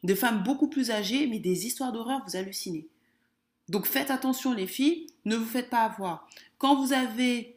De 0.02 0.14
femmes 0.14 0.42
beaucoup 0.42 0.68
plus 0.68 0.90
âgées, 0.90 1.26
mais 1.26 1.38
des 1.38 1.66
histoires 1.66 1.92
d'horreur, 1.92 2.22
vous 2.26 2.36
hallucinez. 2.36 2.88
Donc 3.68 3.86
faites 3.86 4.10
attention 4.10 4.52
les 4.52 4.66
filles, 4.66 5.06
ne 5.24 5.36
vous 5.36 5.46
faites 5.46 5.70
pas 5.70 5.84
avoir. 5.84 6.28
Quand 6.58 6.76
vous 6.76 6.92
avez 6.92 7.56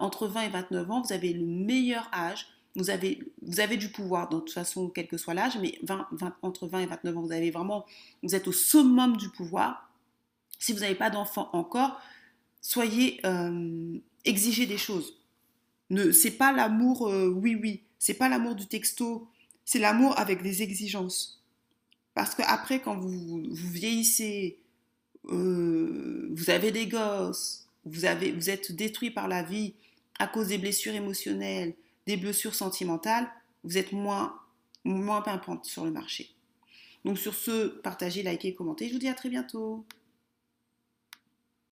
entre 0.00 0.26
20 0.26 0.42
et 0.42 0.48
29 0.48 0.90
ans, 0.90 1.02
vous 1.02 1.12
avez 1.12 1.32
le 1.32 1.44
meilleur 1.44 2.08
âge 2.12 2.48
vous 2.76 2.90
avez, 2.90 3.22
vous 3.42 3.60
avez 3.60 3.76
du 3.76 3.88
pouvoir, 3.88 4.28
de 4.28 4.38
toute 4.38 4.52
façon, 4.52 4.88
quel 4.88 5.06
que 5.06 5.16
soit 5.16 5.34
l'âge, 5.34 5.56
mais 5.60 5.78
20, 5.82 6.08
entre 6.42 6.66
20 6.66 6.80
et 6.80 6.86
29 6.86 7.16
ans, 7.16 7.22
vous 7.22 7.32
avez 7.32 7.50
vraiment, 7.50 7.86
vous 8.22 8.34
êtes 8.34 8.48
au 8.48 8.52
summum 8.52 9.16
du 9.16 9.28
pouvoir. 9.28 9.90
Si 10.58 10.72
vous 10.72 10.80
n'avez 10.80 10.96
pas 10.96 11.10
d'enfant 11.10 11.50
encore, 11.52 12.00
soyez, 12.60 13.20
euh, 13.26 13.98
exigez 14.24 14.66
des 14.66 14.78
choses. 14.78 15.20
Ne, 15.90 16.10
c'est 16.10 16.32
pas 16.32 16.52
l'amour, 16.52 17.08
euh, 17.08 17.28
oui, 17.28 17.54
oui, 17.54 17.84
c'est 18.04 18.12
pas 18.12 18.28
l'amour 18.28 18.54
du 18.54 18.66
texto, 18.66 19.26
c'est 19.64 19.78
l'amour 19.78 20.18
avec 20.18 20.42
des 20.42 20.60
exigences. 20.60 21.42
Parce 22.12 22.34
qu'après, 22.34 22.82
quand 22.82 22.98
vous, 22.98 23.46
vous 23.50 23.70
vieillissez, 23.70 24.58
euh, 25.30 26.28
vous 26.30 26.50
avez 26.50 26.70
des 26.70 26.86
gosses, 26.86 27.66
vous 27.86 28.04
êtes 28.04 28.72
détruit 28.72 29.10
par 29.10 29.26
la 29.26 29.42
vie 29.42 29.72
à 30.18 30.26
cause 30.26 30.48
des 30.48 30.58
blessures 30.58 30.94
émotionnelles, 30.94 31.72
des 32.06 32.18
blessures 32.18 32.54
sentimentales, 32.54 33.26
vous 33.62 33.78
êtes 33.78 33.92
moins, 33.92 34.38
moins 34.84 35.22
pimpante 35.22 35.64
sur 35.64 35.86
le 35.86 35.90
marché. 35.90 36.28
Donc 37.06 37.18
sur 37.18 37.34
ce, 37.34 37.68
partagez, 37.68 38.22
likez, 38.22 38.52
commentez. 38.52 38.88
Je 38.88 38.92
vous 38.92 38.98
dis 38.98 39.08
à 39.08 39.14
très 39.14 39.30
bientôt. 39.30 39.82